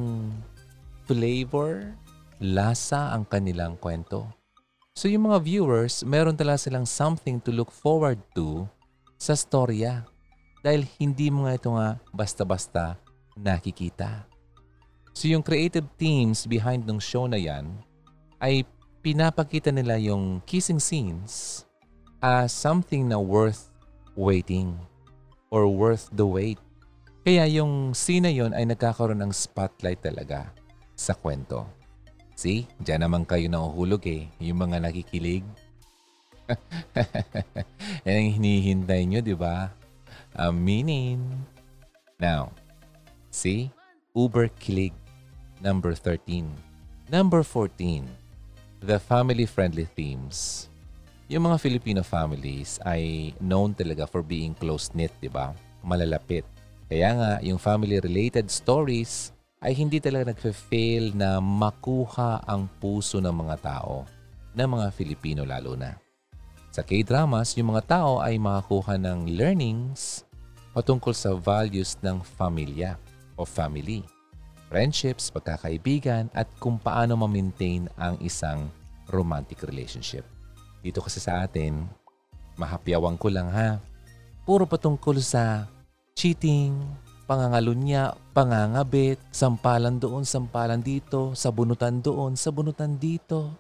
flavor, 1.09 1.97
lasa 2.37 3.17
ang 3.17 3.25
kanilang 3.25 3.73
kwento. 3.81 4.29
So 4.93 5.09
yung 5.09 5.33
mga 5.33 5.41
viewers, 5.41 6.05
meron 6.05 6.37
talaga 6.37 6.69
silang 6.69 6.85
something 6.85 7.41
to 7.41 7.49
look 7.49 7.73
forward 7.73 8.21
to 8.37 8.69
sa 9.17 9.33
storya. 9.33 10.05
Dahil 10.61 10.85
hindi 11.01 11.33
mga 11.33 11.57
ito 11.57 11.73
nga 11.73 11.97
basta-basta 12.13 13.01
nakikita. 13.37 14.25
So 15.17 15.29
yung 15.29 15.41
creative 15.41 15.85
teams 15.97 16.45
behind 16.45 16.85
ng 16.85 17.01
show 17.01 17.25
na 17.25 17.41
yan 17.41 17.73
ay 18.37 18.65
pinapakita 19.01 19.73
nila 19.73 19.97
yung 19.97 20.45
kissing 20.45 20.77
scenes 20.77 21.63
as 22.21 22.53
something 22.53 23.09
na 23.09 23.17
worth 23.17 23.69
waiting 24.17 24.77
or 25.49 25.65
worth 25.65 26.09
the 26.13 26.25
wait. 26.25 26.61
Kaya 27.25 27.45
yung 27.49 27.91
scene 27.97 28.23
na 28.23 28.33
yun 28.33 28.53
ay 28.53 28.63
nagkakaroon 28.65 29.19
ng 29.19 29.33
spotlight 29.33 29.99
talaga 29.99 30.53
sa 30.97 31.13
kwento. 31.13 31.67
See, 32.37 32.69
dyan 32.77 33.01
naman 33.01 33.25
kayo 33.25 33.49
nahuhulog 33.49 34.05
eh, 34.05 34.29
yung 34.37 34.61
mga 34.61 34.77
nakikilig. 34.77 35.41
Yan 38.05 38.15
ang 38.23 38.29
hinihintay 38.37 39.01
nyo, 39.09 39.19
di 39.25 39.33
ba? 39.33 39.73
Aminin. 40.37 41.19
Now, 42.21 42.53
See? 43.29 43.69
Uber 44.17 44.49
Kilig. 44.57 44.95
Number 45.61 45.93
13. 45.93 46.47
Number 47.09 47.43
14. 47.43 48.05
The 48.81 48.97
family-friendly 48.97 49.89
themes. 49.93 50.69
Yung 51.27 51.49
mga 51.49 51.59
Filipino 51.59 52.01
families 52.07 52.79
ay 52.87 53.33
known 53.43 53.75
talaga 53.75 54.07
for 54.07 54.23
being 54.23 54.55
close-knit, 54.55 55.11
di 55.19 55.27
ba? 55.27 55.51
Malalapit. 55.83 56.47
Kaya 56.87 57.09
nga, 57.13 57.31
yung 57.43 57.59
family-related 57.59 58.47
stories 58.47 59.35
ay 59.59 59.75
hindi 59.75 59.99
talaga 59.99 60.31
nagfe-fail 60.31 61.11
na 61.17 61.43
makuha 61.43 62.45
ang 62.47 62.69
puso 62.79 63.19
ng 63.19 63.33
mga 63.33 63.55
tao, 63.59 64.07
ng 64.55 64.69
mga 64.71 64.87
Filipino 64.95 65.41
lalo 65.43 65.75
na. 65.75 65.99
Sa 66.71 66.85
K-dramas, 66.85 67.57
yung 67.57 67.73
mga 67.73 67.97
tao 67.99 68.21
ay 68.21 68.37
makakuha 68.37 68.95
ng 69.01 69.33
learnings 69.33 70.23
patungkol 70.77 71.11
sa 71.11 71.33
values 71.33 71.97
ng 72.05 72.21
pamilya 72.37 72.95
o 73.37 73.45
family, 73.45 74.03
friendships, 74.67 75.31
pagkakaibigan, 75.31 76.27
at 76.35 76.49
kung 76.59 76.75
paano 76.81 77.15
ma-maintain 77.15 77.87
ang 77.95 78.19
isang 78.19 78.67
romantic 79.07 79.63
relationship. 79.63 80.27
Dito 80.83 80.99
kasi 80.99 81.23
sa 81.23 81.47
atin, 81.47 81.87
mahapyawan 82.59 83.15
ko 83.15 83.31
lang 83.31 83.47
ha, 83.53 83.79
puro 84.43 84.67
patungkol 84.67 85.21
sa 85.23 85.69
cheating, 86.17 86.73
pangangalunya, 87.27 88.15
pangangabit, 88.31 89.19
sampalan 89.29 89.99
doon, 89.99 90.23
sampalan 90.23 90.79
dito, 90.79 91.35
sabunutan 91.35 91.99
doon, 91.99 92.33
sabunutan 92.33 92.95
dito. 92.95 93.53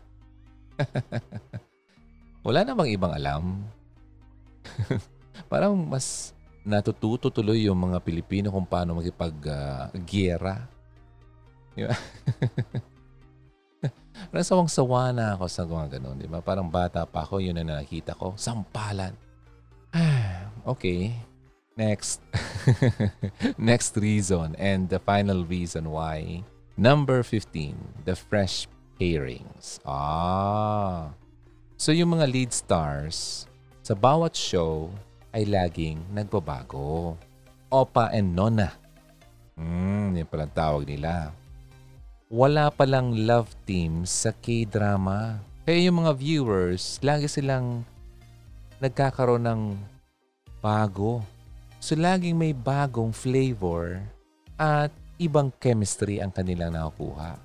Wala 2.47 2.63
namang 2.63 2.87
ibang 2.87 3.11
alam. 3.11 3.67
Parang 5.51 5.75
mas 5.75 6.36
natututo 6.67 7.31
tuloy 7.31 7.63
yung 7.63 7.79
mga 7.79 8.03
Pilipino 8.03 8.51
kung 8.51 8.67
paano 8.67 8.99
makipag-giyera. 8.99 10.55
Uh, 10.59 11.71
di 11.71 11.81
ba? 11.87 11.95
Parang 14.27 14.49
sawang-sawa 14.51 15.15
na 15.15 15.39
ako 15.39 15.45
sa 15.47 15.63
mga 15.63 15.97
ganun, 15.97 16.19
di 16.19 16.27
ba? 16.27 16.43
Parang 16.43 16.67
bata 16.67 17.07
pa 17.07 17.23
ako, 17.23 17.39
yun 17.39 17.55
na 17.55 17.79
nakita 17.79 18.11
ko. 18.19 18.35
Sampalan. 18.35 19.15
okay. 20.67 21.15
Next. 21.79 22.19
Next 23.55 23.95
reason 23.95 24.59
and 24.59 24.91
the 24.91 24.99
final 24.99 25.47
reason 25.47 25.87
why. 25.87 26.43
Number 26.75 27.23
15, 27.23 28.03
the 28.03 28.17
fresh 28.17 28.67
pairings. 28.99 29.79
Ah. 29.85 31.13
So 31.77 31.93
yung 31.93 32.17
mga 32.17 32.25
lead 32.27 32.51
stars 32.51 33.45
sa 33.85 33.93
bawat 33.93 34.33
show 34.33 34.89
ay 35.31 35.47
laging 35.47 35.99
nagbabago. 36.11 37.17
Opa 37.67 38.11
and 38.15 38.31
Nona. 38.31 38.71
Hmm, 39.57 40.15
yun 40.15 40.27
palang 40.27 40.53
tawag 40.53 40.87
nila. 40.87 41.35
Wala 42.27 42.71
palang 42.71 43.27
love 43.27 43.51
team 43.63 44.03
sa 44.03 44.35
K-drama. 44.35 45.39
Kaya 45.67 45.87
yung 45.87 46.03
mga 46.03 46.15
viewers, 46.15 46.99
lagi 47.03 47.27
silang 47.27 47.83
nagkakaroon 48.79 49.47
ng 49.47 49.61
bago 50.63 51.23
So 51.77 51.93
laging 51.93 52.37
may 52.37 52.57
bagong 52.57 53.13
flavor 53.13 54.01
at 54.57 54.89
ibang 55.21 55.53
chemistry 55.61 56.17
ang 56.17 56.33
kanilang 56.33 56.73
nakukuha. 56.73 57.37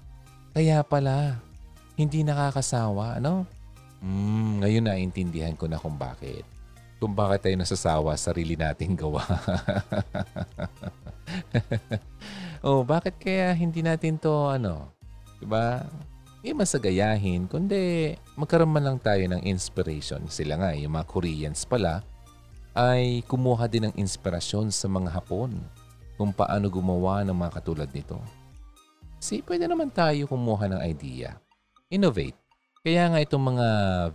Kaya 0.56 0.80
pala, 0.84 1.40
hindi 1.96 2.24
nakakasawa, 2.24 3.20
ano? 3.20 3.44
Hmm, 4.00 4.60
ngayon 4.64 4.88
naintindihan 4.88 5.56
ko 5.56 5.68
na 5.68 5.80
kung 5.80 5.96
bakit. 5.96 6.44
Kung 7.02 7.18
bakit 7.18 7.50
tayo 7.50 7.58
nasasawa 7.58 8.14
sa 8.14 8.30
sarili 8.30 8.54
nating 8.54 8.94
gawa. 8.94 9.26
oh, 12.62 12.86
bakit 12.86 13.18
kaya 13.18 13.50
hindi 13.58 13.82
natin 13.82 14.22
to 14.22 14.30
ano? 14.30 14.94
'Di 15.42 15.50
ba? 15.50 15.82
Hindi 16.38 16.62
masagayahin, 16.62 17.50
kundi 17.50 18.14
magkaroon 18.38 18.70
man 18.70 18.86
lang 18.86 18.98
tayo 19.02 19.26
ng 19.26 19.42
inspiration. 19.42 20.30
Sila 20.30 20.62
nga, 20.62 20.70
yung 20.78 20.94
mga 20.94 21.10
Koreans 21.10 21.66
pala, 21.66 22.06
ay 22.74 23.26
kumuha 23.26 23.66
din 23.66 23.90
ng 23.90 23.94
inspirasyon 23.98 24.70
sa 24.70 24.86
mga 24.86 25.10
Hapon 25.10 25.58
kung 26.14 26.30
paano 26.30 26.70
gumawa 26.70 27.26
ng 27.26 27.34
mga 27.34 27.62
katulad 27.62 27.90
nito. 27.90 28.22
Si 29.22 29.42
pwede 29.42 29.66
naman 29.66 29.90
tayo 29.90 30.26
kumuha 30.30 30.70
ng 30.70 30.80
idea. 30.86 31.34
Innovate. 31.90 32.41
Kaya 32.82 33.14
nga 33.14 33.22
itong 33.22 33.54
mga 33.54 33.68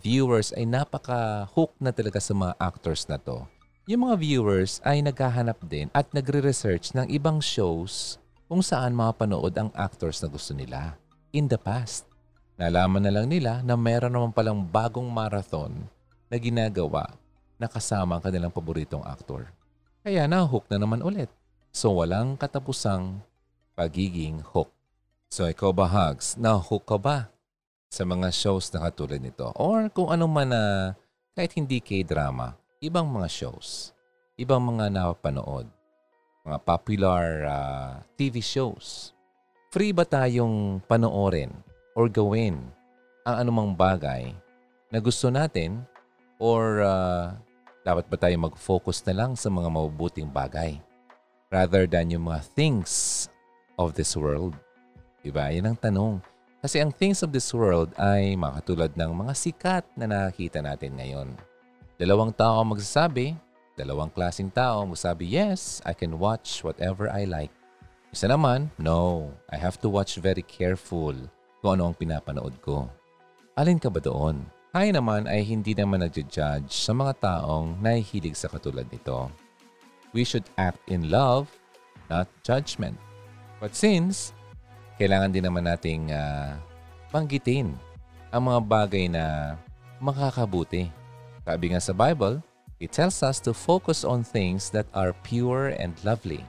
viewers 0.04 0.52
ay 0.52 0.68
napaka-hook 0.68 1.72
na 1.80 1.96
talaga 1.96 2.20
sa 2.20 2.36
mga 2.36 2.52
actors 2.60 3.08
na 3.08 3.16
to. 3.16 3.48
Yung 3.88 4.04
mga 4.04 4.20
viewers 4.20 4.84
ay 4.84 5.00
naghahanap 5.00 5.56
din 5.64 5.88
at 5.96 6.12
nagre-research 6.12 6.92
ng 6.92 7.08
ibang 7.08 7.40
shows 7.40 8.20
kung 8.52 8.60
saan 8.60 8.92
mapanood 8.92 9.56
ang 9.56 9.72
actors 9.72 10.20
na 10.20 10.28
gusto 10.28 10.52
nila 10.52 11.00
in 11.32 11.48
the 11.48 11.56
past. 11.56 12.12
Nalaman 12.60 13.08
na 13.08 13.16
lang 13.16 13.32
nila 13.32 13.64
na 13.64 13.80
meron 13.80 14.12
naman 14.12 14.36
palang 14.36 14.60
bagong 14.60 15.08
marathon 15.08 15.88
na 16.28 16.36
ginagawa 16.36 17.08
nakasama 17.56 18.20
ang 18.20 18.24
kanilang 18.28 18.52
paboritong 18.52 19.08
aktor. 19.08 19.48
Kaya 20.04 20.28
na-hook 20.28 20.68
na 20.68 20.84
naman 20.84 21.00
ulit. 21.00 21.32
So 21.72 21.96
walang 22.04 22.36
katapusang 22.36 23.24
pagiging 23.80 24.44
hook. 24.44 24.76
So 25.32 25.48
ikaw 25.48 25.72
ba, 25.72 25.88
Hugs, 25.88 26.36
na-hook 26.36 26.84
ka 26.84 27.00
ba 27.00 27.32
sa 27.88 28.04
mga 28.04 28.30
shows 28.32 28.70
na 28.76 28.88
katulad 28.88 29.20
nito? 29.20 29.52
Or 29.56 29.88
kung 29.92 30.12
ano 30.12 30.28
man 30.28 30.52
na 30.52 30.64
kahit 31.34 31.56
hindi 31.56 31.80
K-drama, 31.80 32.58
ibang 32.84 33.08
mga 33.10 33.30
shows, 33.32 33.96
ibang 34.38 34.62
mga 34.62 34.94
napanood, 34.94 35.66
mga 36.48 36.60
popular 36.64 37.26
uh, 37.44 37.52
ah, 37.52 37.94
TV 38.16 38.40
shows. 38.40 39.12
Free 39.74 39.92
ba 39.92 40.08
tayong 40.08 40.80
panoorin 40.88 41.52
or 41.92 42.08
gawin 42.08 42.56
ang 43.28 43.36
anumang 43.44 43.76
bagay 43.76 44.32
na 44.88 45.04
gusto 45.04 45.28
natin 45.28 45.84
or 46.40 46.80
uh, 46.80 47.36
dapat 47.84 48.08
ba 48.08 48.16
tayo 48.16 48.36
mag-focus 48.40 49.04
na 49.04 49.14
lang 49.14 49.36
sa 49.36 49.52
mga 49.52 49.68
mabubuting 49.68 50.32
bagay 50.32 50.80
rather 51.52 51.84
than 51.84 52.16
yung 52.16 52.32
mga 52.32 52.48
things 52.56 53.28
of 53.76 53.92
this 53.92 54.16
world? 54.16 54.56
Diba? 55.20 55.52
Yan 55.52 55.76
ang 55.76 55.80
tanong. 55.80 56.24
Kasi 56.58 56.82
ang 56.82 56.90
things 56.90 57.22
of 57.22 57.30
this 57.30 57.54
world 57.54 57.94
ay 58.02 58.34
makatulad 58.34 58.90
ng 58.98 59.14
mga 59.14 59.34
sikat 59.38 59.86
na 59.94 60.10
nakikita 60.10 60.58
natin 60.58 60.98
ngayon. 60.98 61.30
Dalawang 62.02 62.34
tao 62.34 62.62
ang 62.62 62.74
magsasabi, 62.74 63.38
dalawang 63.78 64.10
klasing 64.10 64.50
tao 64.50 64.82
ang 64.82 64.90
magsasabi, 64.90 65.26
yes, 65.30 65.82
I 65.86 65.94
can 65.94 66.18
watch 66.18 66.66
whatever 66.66 67.14
I 67.14 67.30
like. 67.30 67.54
Isa 68.10 68.26
naman, 68.26 68.74
no, 68.82 69.30
I 69.54 69.58
have 69.62 69.78
to 69.86 69.90
watch 69.90 70.18
very 70.18 70.42
careful 70.42 71.14
kung 71.62 71.78
ano 71.78 71.94
ang 71.94 71.96
pinapanood 71.98 72.58
ko. 72.66 72.90
Alin 73.58 73.78
ka 73.78 73.94
ba 73.94 74.02
doon? 74.02 74.46
Tayo 74.74 74.90
naman 74.94 75.26
ay 75.26 75.42
hindi 75.42 75.74
naman 75.74 76.06
nagja-judge 76.06 76.70
sa 76.70 76.94
mga 76.94 77.18
taong 77.18 77.82
nahihilig 77.82 78.38
sa 78.38 78.50
katulad 78.50 78.86
nito. 78.94 79.30
We 80.14 80.22
should 80.22 80.46
act 80.58 80.82
in 80.90 81.10
love, 81.10 81.50
not 82.10 82.30
judgment. 82.46 82.98
But 83.58 83.74
since 83.74 84.37
kailangan 84.98 85.32
din 85.32 85.46
naman 85.46 85.66
nating 85.66 86.12
uh, 86.12 86.58
panggitin 87.14 87.74
ang 88.34 88.50
mga 88.50 88.62
bagay 88.66 89.06
na 89.08 89.56
makakabuti. 90.04 90.92
Sabi 91.48 91.72
nga 91.72 91.82
sa 91.82 91.96
Bible, 91.96 92.44
it 92.82 92.92
tells 92.92 93.24
us 93.24 93.40
to 93.40 93.56
focus 93.56 94.04
on 94.04 94.22
things 94.22 94.68
that 94.74 94.86
are 94.92 95.16
pure 95.24 95.74
and 95.80 95.96
lovely. 96.04 96.44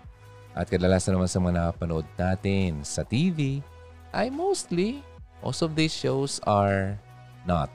At 0.58 0.66
kadalasan 0.66 1.14
naman 1.14 1.30
sa 1.30 1.38
mga 1.38 1.54
napanood 1.70 2.08
natin 2.18 2.82
sa 2.82 3.06
TV 3.06 3.62
ay 4.10 4.26
mostly, 4.32 5.04
most 5.44 5.62
of 5.62 5.78
these 5.78 5.94
shows 5.94 6.42
are 6.42 6.98
not 7.46 7.70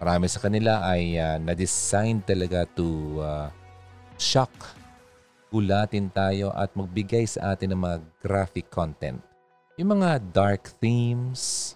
Marami 0.00 0.32
sa 0.32 0.40
kanila 0.40 0.80
ay 0.80 1.20
uh, 1.20 1.36
na-design 1.36 2.24
talaga 2.24 2.64
to 2.72 3.20
uh, 3.20 3.52
shock, 4.16 4.48
gulatin 5.52 6.08
tayo 6.08 6.48
at 6.56 6.72
magbigay 6.72 7.28
sa 7.28 7.52
atin 7.52 7.76
ng 7.76 7.80
mga 7.84 7.98
graphic 8.24 8.72
content. 8.72 9.20
Yung 9.80 9.96
mga 9.96 10.20
dark 10.36 10.76
themes. 10.76 11.72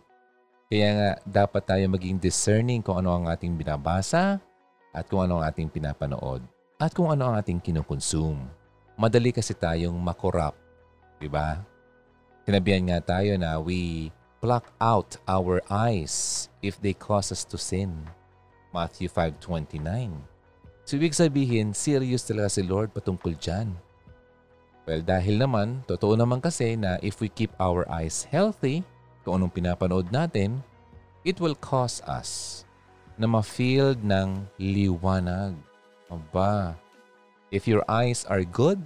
Kaya 0.69 0.89
nga 0.93 1.11
dapat 1.25 1.65
tayo 1.65 1.85
maging 1.89 2.21
discerning 2.21 2.85
kung 2.85 3.01
ano 3.01 3.17
ang 3.17 3.33
ating 3.33 3.57
binabasa 3.57 4.45
at 4.93 5.09
kung 5.09 5.25
ano 5.25 5.41
ang 5.41 5.49
ating 5.49 5.73
pinapanood 5.73 6.45
at 6.77 6.93
kung 6.93 7.09
ano 7.09 7.33
ang 7.33 7.41
ating 7.41 7.65
kinukonsume. 7.65 8.45
Madali 9.01 9.33
kasi 9.33 9.57
tayong 9.57 9.97
makorap. 9.97 10.53
Diba? 11.17 11.65
Sinabihan 12.45 12.85
nga 12.93 13.01
tayo 13.17 13.41
na 13.41 13.57
we 13.57 14.13
pluck 14.37 14.69
out 14.77 15.17
our 15.25 15.65
eyes 15.73 16.53
if 16.61 16.77
they 16.85 16.93
cause 16.93 17.33
us 17.33 17.41
to 17.41 17.57
sin. 17.57 17.89
Matthew 18.69 19.09
5.29 19.09 19.81
So 20.85 21.01
ibig 21.01 21.17
sabihin, 21.17 21.73
serious 21.73 22.29
talaga 22.29 22.53
si 22.53 22.69
Lord 22.69 22.93
patungkol 22.93 23.33
dyan. 23.41 23.73
Well, 24.85 25.01
dahil 25.01 25.41
naman, 25.41 25.81
totoo 25.89 26.13
naman 26.13 26.45
kasi 26.45 26.77
na 26.77 27.01
if 27.01 27.25
we 27.25 27.33
keep 27.33 27.53
our 27.57 27.89
eyes 27.89 28.29
healthy, 28.29 28.85
kung 29.25 29.41
anong 29.41 29.57
pinapanood 29.57 30.13
natin, 30.13 30.61
it 31.25 31.41
will 31.41 31.57
cause 31.57 32.05
us 32.05 32.63
na 33.17 33.25
ma-feel 33.25 33.97
ng 33.97 34.45
liwanag. 34.61 35.57
Aba, 36.13 36.77
if 37.49 37.65
your 37.65 37.81
eyes 37.89 38.29
are 38.29 38.45
good, 38.45 38.77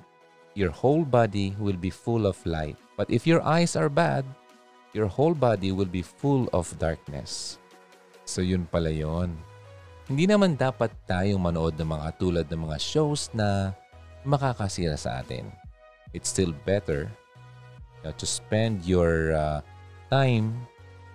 your 0.55 0.71
whole 0.71 1.03
body 1.03 1.59
will 1.59 1.75
be 1.75 1.91
full 1.91 2.31
of 2.31 2.39
light. 2.47 2.79
But 2.95 3.11
if 3.11 3.27
your 3.27 3.43
eyes 3.43 3.75
are 3.75 3.91
bad, 3.91 4.23
your 4.95 5.11
whole 5.11 5.35
body 5.35 5.75
will 5.75 5.91
be 5.91 6.07
full 6.07 6.47
of 6.55 6.71
darkness. 6.79 7.59
So 8.23 8.39
yun 8.39 8.71
pala 8.71 8.95
yun. 8.95 9.35
Hindi 10.07 10.31
naman 10.31 10.55
dapat 10.55 10.95
tayong 11.11 11.43
manood 11.43 11.75
ng 11.75 11.91
mga 11.91 12.09
tulad 12.23 12.47
ng 12.47 12.71
mga 12.71 12.79
shows 12.79 13.29
na 13.35 13.75
makakasira 14.23 14.95
sa 14.95 15.21
atin. 15.21 15.58
It's 16.13 16.29
still 16.29 16.53
better 16.65 17.11
uh, 18.05 18.13
to 18.17 18.27
spend 18.27 18.85
your 18.85 19.33
uh, 19.37 19.61
time 20.09 20.67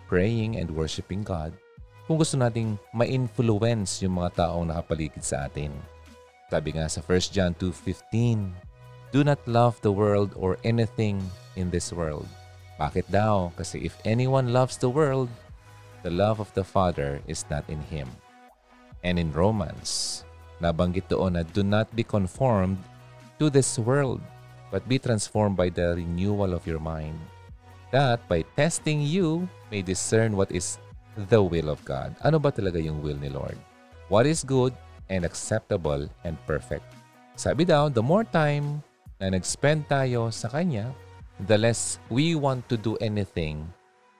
praying 0.07 0.57
and 0.61 0.69
worshiping 0.71 1.25
God 1.25 1.53
kung 2.05 2.19
gusto 2.19 2.35
nating 2.35 2.75
ma-influence 2.91 4.03
yung 4.03 4.19
mga 4.19 4.43
taong 4.43 4.67
nakapaligid 4.67 5.23
sa 5.23 5.47
atin. 5.47 5.71
Sabi 6.51 6.75
nga 6.75 6.85
sa 6.91 6.99
1 6.99 7.33
John 7.33 7.55
2.15, 7.55 9.15
Do 9.15 9.23
not 9.23 9.39
love 9.47 9.79
the 9.81 9.93
world 9.93 10.35
or 10.35 10.59
anything 10.67 11.23
in 11.55 11.71
this 11.71 11.95
world 11.95 12.27
bakit 12.77 13.05
daw? 13.07 13.53
Kasi 13.53 13.85
if 13.85 13.95
anyone 14.03 14.51
loves 14.51 14.75
the 14.75 14.89
world, 14.89 15.29
the 16.01 16.11
love 16.11 16.41
of 16.41 16.49
the 16.57 16.65
Father 16.65 17.21
is 17.29 17.45
not 17.47 17.63
in 17.69 17.81
him. 17.87 18.09
And 19.07 19.19
in 19.19 19.31
Romans 19.31 20.23
Nabanggit 20.63 21.11
doon 21.11 21.35
na 21.35 21.43
do 21.43 21.59
not 21.59 21.91
be 21.91 22.07
conformed 22.07 22.79
to 23.35 23.51
this 23.51 23.75
world, 23.75 24.23
but 24.73 24.89
be 24.89 24.97
transformed 24.97 25.53
by 25.53 25.69
the 25.69 25.93
renewal 25.93 26.57
of 26.57 26.65
your 26.65 26.81
mind. 26.81 27.13
That 27.93 28.25
by 28.25 28.41
testing 28.57 29.05
you 29.05 29.45
may 29.69 29.85
discern 29.85 30.33
what 30.33 30.49
is 30.49 30.81
the 31.29 31.45
will 31.45 31.69
of 31.69 31.77
God. 31.85 32.17
Ano 32.25 32.41
ba 32.41 32.49
talaga 32.49 32.81
yung 32.81 33.05
will 33.05 33.21
ni 33.21 33.29
Lord? 33.29 33.53
What 34.09 34.25
is 34.25 34.41
good 34.41 34.73
and 35.13 35.21
acceptable 35.21 36.09
and 36.25 36.33
perfect. 36.49 36.89
Sabi 37.37 37.69
daw, 37.69 37.93
the 37.93 38.01
more 38.01 38.25
time 38.25 38.81
na 39.21 39.29
nag-spend 39.29 39.85
tayo 39.85 40.33
sa 40.33 40.49
Kanya, 40.49 40.89
the 41.45 41.57
less 41.57 42.01
we 42.09 42.33
want 42.33 42.65
to 42.65 42.73
do 42.73 42.97
anything 42.97 43.61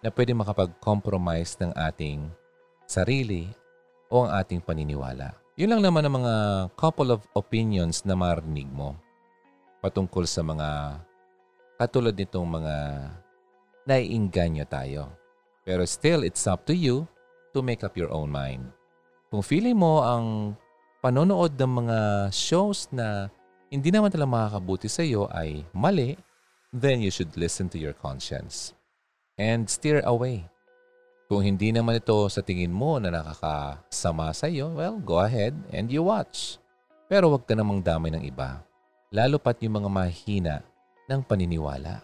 na 0.06 0.14
pwede 0.14 0.38
makapag-compromise 0.38 1.58
ng 1.62 1.74
ating 1.74 2.30
sarili 2.86 3.50
o 4.14 4.30
ang 4.30 4.38
ating 4.38 4.62
paniniwala. 4.62 5.34
Yun 5.58 5.78
lang 5.78 5.82
naman 5.86 6.06
ang 6.06 6.22
mga 6.22 6.34
couple 6.78 7.14
of 7.14 7.26
opinions 7.38 8.06
na 8.06 8.18
marinig 8.18 8.70
mo 8.70 8.98
patungkol 9.84 10.24
sa 10.24 10.40
mga 10.40 10.98
katulad 11.76 12.16
nitong 12.16 12.48
mga 12.48 12.76
naiinganyo 13.84 14.64
tayo. 14.72 15.12
Pero 15.68 15.84
still, 15.84 16.24
it's 16.24 16.48
up 16.48 16.64
to 16.64 16.72
you 16.72 17.04
to 17.52 17.60
make 17.60 17.84
up 17.84 18.00
your 18.00 18.08
own 18.08 18.32
mind. 18.32 18.64
Kung 19.28 19.44
feeling 19.44 19.76
mo 19.76 20.00
ang 20.00 20.56
panonood 21.04 21.60
ng 21.60 21.74
mga 21.84 22.00
shows 22.32 22.88
na 22.96 23.28
hindi 23.68 23.92
naman 23.92 24.08
talaga 24.08 24.32
makakabuti 24.32 24.88
sa 24.88 25.04
iyo 25.04 25.28
ay 25.36 25.68
mali, 25.76 26.16
then 26.72 27.04
you 27.04 27.12
should 27.12 27.36
listen 27.36 27.68
to 27.68 27.76
your 27.76 27.92
conscience 27.92 28.72
and 29.36 29.68
steer 29.68 30.00
away 30.08 30.48
kung 31.34 31.42
hindi 31.42 31.74
naman 31.74 31.98
ito 31.98 32.14
sa 32.30 32.46
tingin 32.46 32.70
mo 32.70 33.02
na 33.02 33.10
nakakasama 33.10 34.30
sa 34.38 34.46
iyo, 34.46 34.70
well, 34.78 35.02
go 35.02 35.18
ahead 35.18 35.58
and 35.74 35.90
you 35.90 36.06
watch. 36.06 36.62
Pero 37.10 37.34
huwag 37.34 37.50
ka 37.50 37.58
namang 37.58 37.82
damay 37.82 38.14
ng 38.14 38.22
iba. 38.22 38.62
Lalo 39.14 39.38
pat 39.38 39.62
yung 39.62 39.78
mga 39.78 39.90
mahina 39.94 40.56
ng 41.06 41.22
paniniwala. 41.22 42.02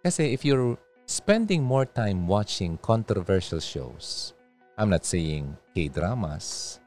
Kasi 0.00 0.32
if 0.32 0.40
you're 0.40 0.80
spending 1.04 1.60
more 1.60 1.84
time 1.84 2.24
watching 2.24 2.80
controversial 2.80 3.60
shows, 3.60 4.32
I'm 4.80 4.88
not 4.88 5.04
saying 5.04 5.52
K-dramas, 5.76 6.80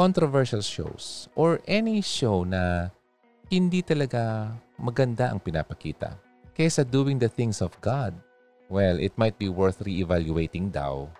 controversial 0.00 0.64
shows, 0.64 1.28
or 1.36 1.60
any 1.68 2.00
show 2.00 2.48
na 2.48 2.88
hindi 3.52 3.84
talaga 3.84 4.56
maganda 4.80 5.28
ang 5.28 5.36
pinapakita. 5.44 6.16
Kaysa 6.56 6.88
doing 6.88 7.20
the 7.20 7.28
things 7.28 7.60
of 7.60 7.76
God, 7.84 8.16
well, 8.72 8.96
it 8.96 9.12
might 9.20 9.36
be 9.36 9.52
worth 9.52 9.84
re-evaluating 9.84 10.72
daw 10.72 11.12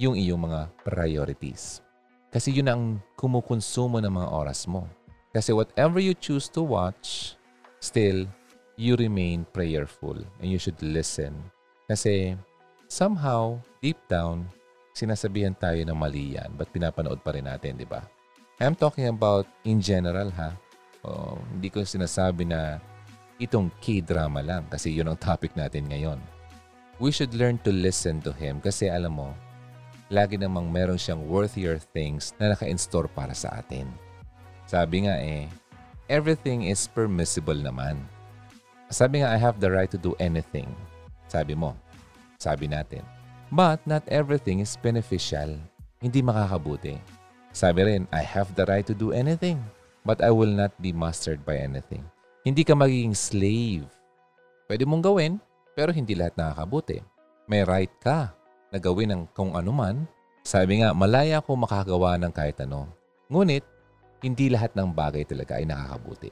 yung 0.00 0.16
iyong 0.16 0.48
mga 0.48 0.72
priorities. 0.80 1.84
Kasi 2.32 2.56
yun 2.56 2.72
ang 2.72 2.82
kumukonsumo 3.20 4.00
ng 4.00 4.08
mga 4.16 4.28
oras 4.32 4.64
mo. 4.64 4.88
Kasi 5.32 5.56
whatever 5.56 5.96
you 5.96 6.12
choose 6.12 6.52
to 6.52 6.60
watch, 6.60 7.40
still, 7.80 8.28
you 8.76 8.96
remain 9.00 9.48
prayerful 9.48 10.20
and 10.40 10.48
you 10.52 10.60
should 10.60 10.76
listen. 10.84 11.32
Kasi 11.88 12.36
somehow, 12.88 13.56
deep 13.80 13.96
down, 14.12 14.44
sinasabihan 14.92 15.56
tayo 15.56 15.80
na 15.88 15.96
mali 15.96 16.36
yan. 16.36 16.52
Ba't 16.52 16.68
pinapanood 16.68 17.24
pa 17.24 17.32
rin 17.32 17.48
natin, 17.48 17.80
di 17.80 17.88
ba? 17.88 18.04
I'm 18.60 18.76
talking 18.76 19.08
about 19.08 19.48
in 19.64 19.80
general 19.80 20.28
ha. 20.36 20.52
Oh, 21.02 21.40
hindi 21.50 21.72
ko 21.72 21.82
sinasabi 21.82 22.46
na 22.46 22.78
itong 23.42 23.72
K-drama 23.82 24.38
lang 24.44 24.68
kasi 24.70 24.94
yun 24.94 25.10
ang 25.10 25.18
topic 25.18 25.56
natin 25.58 25.90
ngayon. 25.90 26.20
We 27.02 27.10
should 27.10 27.34
learn 27.34 27.58
to 27.66 27.74
listen 27.74 28.22
to 28.22 28.30
him 28.30 28.62
kasi 28.62 28.86
alam 28.86 29.18
mo, 29.18 29.34
lagi 30.12 30.36
namang 30.38 30.70
meron 30.70 31.00
siyang 31.00 31.24
worthier 31.26 31.80
things 31.80 32.36
na 32.38 32.52
naka-install 32.54 33.10
para 33.10 33.34
sa 33.34 33.58
atin. 33.58 33.88
Sabi 34.72 35.04
nga 35.04 35.20
eh, 35.20 35.52
everything 36.08 36.64
is 36.64 36.88
permissible 36.88 37.60
naman. 37.60 38.00
Sabi 38.88 39.20
nga, 39.20 39.28
I 39.28 39.36
have 39.36 39.60
the 39.60 39.68
right 39.68 39.92
to 39.92 40.00
do 40.00 40.16
anything. 40.16 40.64
Sabi 41.28 41.52
mo, 41.52 41.76
sabi 42.40 42.72
natin. 42.72 43.04
But 43.52 43.84
not 43.84 44.00
everything 44.08 44.64
is 44.64 44.80
beneficial. 44.80 45.60
Hindi 46.00 46.24
makakabuti. 46.24 46.96
Sabi 47.52 47.84
rin, 47.84 48.08
I 48.16 48.24
have 48.24 48.48
the 48.56 48.64
right 48.64 48.88
to 48.88 48.96
do 48.96 49.12
anything. 49.12 49.60
But 50.08 50.24
I 50.24 50.32
will 50.32 50.48
not 50.48 50.72
be 50.80 50.96
mastered 50.96 51.44
by 51.44 51.60
anything. 51.60 52.00
Hindi 52.40 52.64
ka 52.64 52.72
magiging 52.72 53.12
slave. 53.12 53.84
Pwede 54.72 54.88
mong 54.88 55.04
gawin, 55.04 55.36
pero 55.76 55.92
hindi 55.92 56.16
lahat 56.16 56.32
nakakabuti. 56.40 57.04
May 57.44 57.60
right 57.68 57.92
ka 58.00 58.32
na 58.72 58.80
gawin 58.80 59.12
ng 59.12 59.22
kung 59.36 59.52
anuman, 59.52 60.08
sabi 60.48 60.80
nga, 60.80 60.96
malaya 60.96 61.44
ako 61.44 61.60
makagawa 61.60 62.16
ng 62.16 62.32
kahit 62.32 62.56
ano. 62.64 62.88
Ngunit, 63.28 63.68
hindi 64.22 64.46
lahat 64.48 64.72
ng 64.78 64.94
bagay 64.94 65.26
talaga 65.26 65.58
ay 65.58 65.66
nakakabuti. 65.66 66.30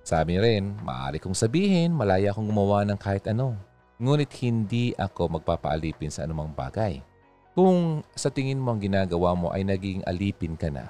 Sabi 0.00 0.40
rin, 0.40 0.72
maaari 0.80 1.20
kong 1.20 1.36
sabihin, 1.36 1.92
malaya 1.92 2.32
akong 2.32 2.48
gumawa 2.48 2.82
ng 2.88 2.96
kahit 2.96 3.28
ano. 3.28 3.52
Ngunit 4.00 4.32
hindi 4.40 4.96
ako 4.96 5.40
magpapaalipin 5.40 6.08
sa 6.08 6.24
anumang 6.24 6.52
bagay. 6.56 7.04
Kung 7.52 8.04
sa 8.16 8.32
tingin 8.32 8.60
mo 8.60 8.72
ang 8.72 8.80
ginagawa 8.80 9.36
mo 9.36 9.52
ay 9.52 9.64
naging 9.64 10.04
alipin 10.08 10.56
ka 10.56 10.68
na, 10.72 10.88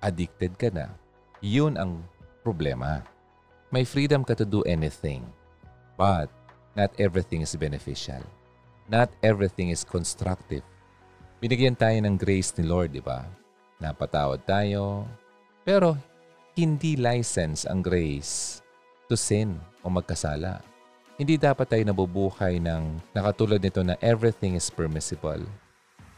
addicted 0.00 0.56
ka 0.56 0.68
na, 0.72 0.92
yun 1.44 1.76
ang 1.76 2.04
problema. 2.44 3.04
May 3.72 3.84
freedom 3.84 4.24
ka 4.24 4.36
to 4.36 4.44
do 4.44 4.60
anything. 4.68 5.24
But 5.96 6.32
not 6.72 6.92
everything 6.96 7.44
is 7.44 7.52
beneficial. 7.56 8.20
Not 8.88 9.12
everything 9.24 9.72
is 9.72 9.84
constructive. 9.84 10.64
Binigyan 11.40 11.74
tayo 11.74 11.96
ng 12.00 12.20
grace 12.20 12.54
ni 12.60 12.68
Lord, 12.68 12.92
di 12.92 13.02
ba? 13.02 13.24
Napatawad 13.82 14.44
tayo. 14.46 15.08
Pero 15.62 15.94
hindi 16.58 16.98
license 16.98 17.64
ang 17.64 17.80
grace 17.80 18.60
to 19.06 19.14
sin 19.14 19.56
o 19.80 19.88
magkasala. 19.88 20.60
Hindi 21.16 21.38
dapat 21.38 21.70
tayo 21.70 21.84
nabubuhay 21.86 22.58
ng 22.58 23.14
nakatulad 23.14 23.62
nito 23.62 23.80
na 23.86 23.94
everything 24.02 24.58
is 24.58 24.66
permissible. 24.72 25.40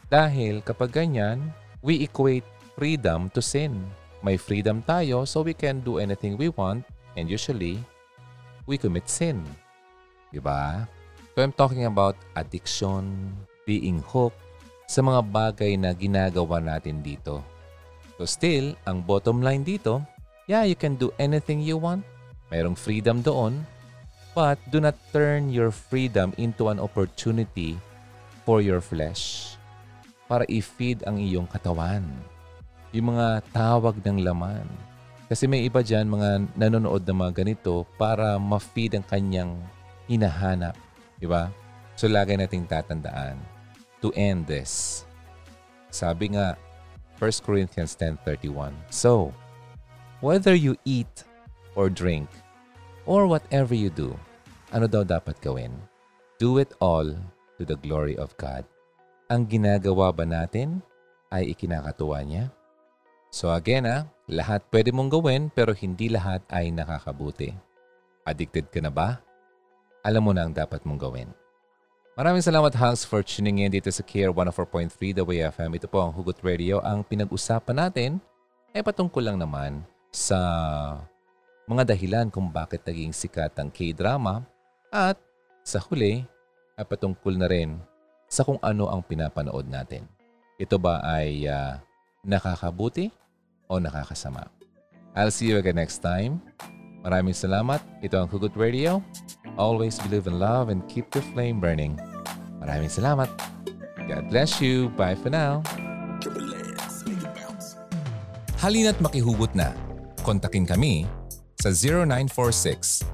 Dahil 0.09 0.65
kapag 0.65 0.95
ganyan, 0.95 1.53
we 1.85 2.01
equate 2.01 2.45
freedom 2.73 3.29
to 3.31 3.41
sin. 3.41 3.85
May 4.25 4.41
freedom 4.41 4.81
tayo 4.81 5.29
so 5.29 5.45
we 5.45 5.53
can 5.53 5.85
do 5.85 6.01
anything 6.01 6.33
we 6.35 6.49
want 6.49 6.81
and 7.13 7.29
usually, 7.29 7.77
we 8.65 8.81
commit 8.81 9.05
sin. 9.05 9.45
Diba? 10.33 10.89
So 11.37 11.45
I'm 11.45 11.53
talking 11.53 11.85
about 11.85 12.17
addiction, 12.33 13.35
being 13.69 14.01
hooked 14.01 14.41
sa 14.89 15.05
mga 15.05 15.21
bagay 15.29 15.77
na 15.77 15.93
ginagawa 15.93 16.57
natin 16.61 17.05
dito. 17.05 17.54
So 18.15 18.23
still, 18.23 18.79
ang 18.87 19.03
bottom 19.03 19.43
line 19.43 19.67
dito, 19.67 20.03
yeah, 20.47 20.63
you 20.63 20.75
can 20.75 20.95
do 20.95 21.11
anything 21.19 21.59
you 21.59 21.75
want. 21.75 22.03
Mayroong 22.49 22.77
freedom 22.77 23.19
doon. 23.19 23.63
But 24.35 24.59
do 24.67 24.83
not 24.83 24.99
turn 25.15 25.47
your 25.51 25.71
freedom 25.71 26.35
into 26.35 26.67
an 26.67 26.79
opportunity 26.83 27.79
for 28.43 28.59
your 28.59 28.83
flesh 28.83 29.55
para 30.27 30.43
i-feed 30.51 31.07
ang 31.07 31.23
iyong 31.23 31.47
katawan. 31.47 32.03
Yung 32.91 33.15
mga 33.15 33.47
tawag 33.55 33.95
ng 34.03 34.23
laman. 34.23 34.67
Kasi 35.31 35.47
may 35.47 35.63
iba 35.63 35.79
dyan, 35.79 36.11
mga 36.11 36.51
nanonood 36.59 37.07
ng 37.07 37.17
mga 37.17 37.33
ganito 37.43 37.87
para 37.95 38.35
ma-feed 38.35 38.99
ang 38.99 39.05
kanyang 39.07 39.51
hinahanap 40.11 40.75
Diba? 41.19 41.51
So 41.95 42.11
lagi 42.11 42.35
nating 42.35 42.67
tatandaan 42.67 43.39
to 44.03 44.11
end 44.19 44.43
this. 44.45 45.03
Sabi 45.87 46.35
nga 46.35 46.59
1 47.17 47.45
Corinthians 47.45 47.95
10.31 47.97 48.75
So, 48.91 49.31
whether 50.19 50.53
you 50.53 50.75
eat 50.83 51.25
or 51.73 51.87
drink 51.89 52.27
or 53.07 53.25
whatever 53.25 53.75
you 53.75 53.91
do, 53.91 54.15
ano 54.73 54.87
daw 54.89 55.05
dapat 55.07 55.39
gawin? 55.39 55.71
Do 56.41 56.59
it 56.59 56.75
all 56.83 57.07
to 57.55 57.63
the 57.63 57.79
glory 57.79 58.19
of 58.19 58.35
God. 58.35 58.67
Ang 59.31 59.47
ginagawa 59.47 60.11
ba 60.11 60.27
natin 60.27 60.83
ay 61.31 61.55
ikinakatuwa 61.55 62.19
niya? 62.27 62.51
So 63.31 63.51
again 63.51 63.87
ah, 63.87 64.07
lahat 64.27 64.67
pwede 64.71 64.91
mong 64.91 65.11
gawin 65.11 65.47
pero 65.51 65.71
hindi 65.71 66.11
lahat 66.11 66.43
ay 66.51 66.71
nakakabuti. 66.75 67.55
Addicted 68.27 68.69
ka 68.69 68.83
na 68.83 68.91
ba? 68.91 69.25
alam 70.05 70.21
mo 70.21 70.31
na 70.37 70.45
ang 70.45 70.53
dapat 70.53 70.85
mong 70.85 71.01
gawin. 71.01 71.29
Maraming 72.15 72.39
salamat, 72.39 72.71
Hanks, 72.79 73.03
for 73.03 73.19
tuning 73.27 73.67
in 73.67 73.75
dito 73.75 73.91
sa 73.91 73.99
Care 73.99 74.31
104.3 74.31 75.19
The 75.19 75.19
Way 75.19 75.51
FM. 75.51 75.75
Ito 75.75 75.91
po 75.91 75.99
ang 75.99 76.15
Hugot 76.15 76.39
Radio. 76.47 76.79
Ang 76.79 77.03
pinag-usapan 77.03 77.75
natin 77.75 78.23
ay 78.71 78.79
patungkol 78.79 79.19
lang 79.19 79.35
naman 79.35 79.83
sa 80.15 80.39
mga 81.67 81.91
dahilan 81.91 82.31
kung 82.31 82.47
bakit 82.47 82.87
naging 82.87 83.11
sikat 83.11 83.51
ang 83.59 83.67
K-drama 83.67 84.47
at 84.95 85.19
sa 85.59 85.83
huli 85.83 86.23
ay 86.79 86.87
patungkol 86.87 87.35
na 87.35 87.51
rin 87.51 87.75
sa 88.31 88.47
kung 88.47 88.63
ano 88.63 88.87
ang 88.87 89.03
pinapanood 89.03 89.67
natin. 89.67 90.07
Ito 90.55 90.79
ba 90.79 91.03
ay 91.03 91.51
uh, 91.51 91.83
nakakabuti 92.23 93.11
o 93.67 93.75
nakakasama? 93.75 94.47
I'll 95.19 95.35
see 95.35 95.51
you 95.51 95.59
again 95.59 95.75
next 95.75 95.99
time. 95.99 96.39
Maraming 97.03 97.35
salamat. 97.35 97.83
Ito 97.99 98.23
ang 98.23 98.31
Hugot 98.31 98.55
Radio. 98.55 99.03
Always 99.55 99.99
believe 99.99 100.27
in 100.27 100.39
love 100.39 100.69
and 100.69 100.83
keep 100.91 101.11
the 101.11 101.23
flame 101.31 101.63
burning. 101.63 101.95
Maraming 102.59 102.91
salamat. 102.91 103.31
God 104.05 104.23
bless 104.27 104.59
you. 104.59 104.91
Bye 104.99 105.15
for 105.15 105.31
now. 105.31 105.63
Halina't 108.59 108.99
makihugot 108.99 109.55
na. 109.55 109.71
Kontakin 110.25 110.67
kami 110.67 111.05
sa 111.55 111.69
0946 111.71 113.05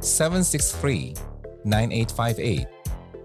763 0.00 1.14
9858 1.66 2.64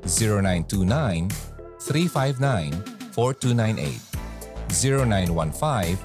0929 0.03 1.31
359 1.79 2.73
4298 3.15 4.15
0915 4.69 5.95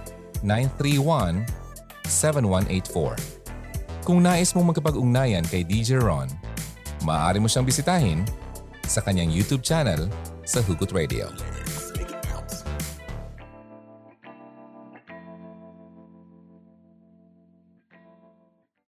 931 0.44 1.44
7184 2.06 3.40
Kung 4.00 4.24
nais 4.24 4.56
mong 4.56 4.72
magkapag-ugnayan 4.72 5.44
kay 5.44 5.60
DJ 5.60 6.00
Ron, 6.00 6.26
maaari 7.04 7.40
mo 7.40 7.48
siyang 7.48 7.66
bisitahin 7.66 8.24
sa 8.84 9.00
kanyang 9.00 9.30
YouTube 9.30 9.62
channel 9.62 10.10
sa 10.44 10.60
Hugot 10.64 10.90
Radio. 10.90 11.30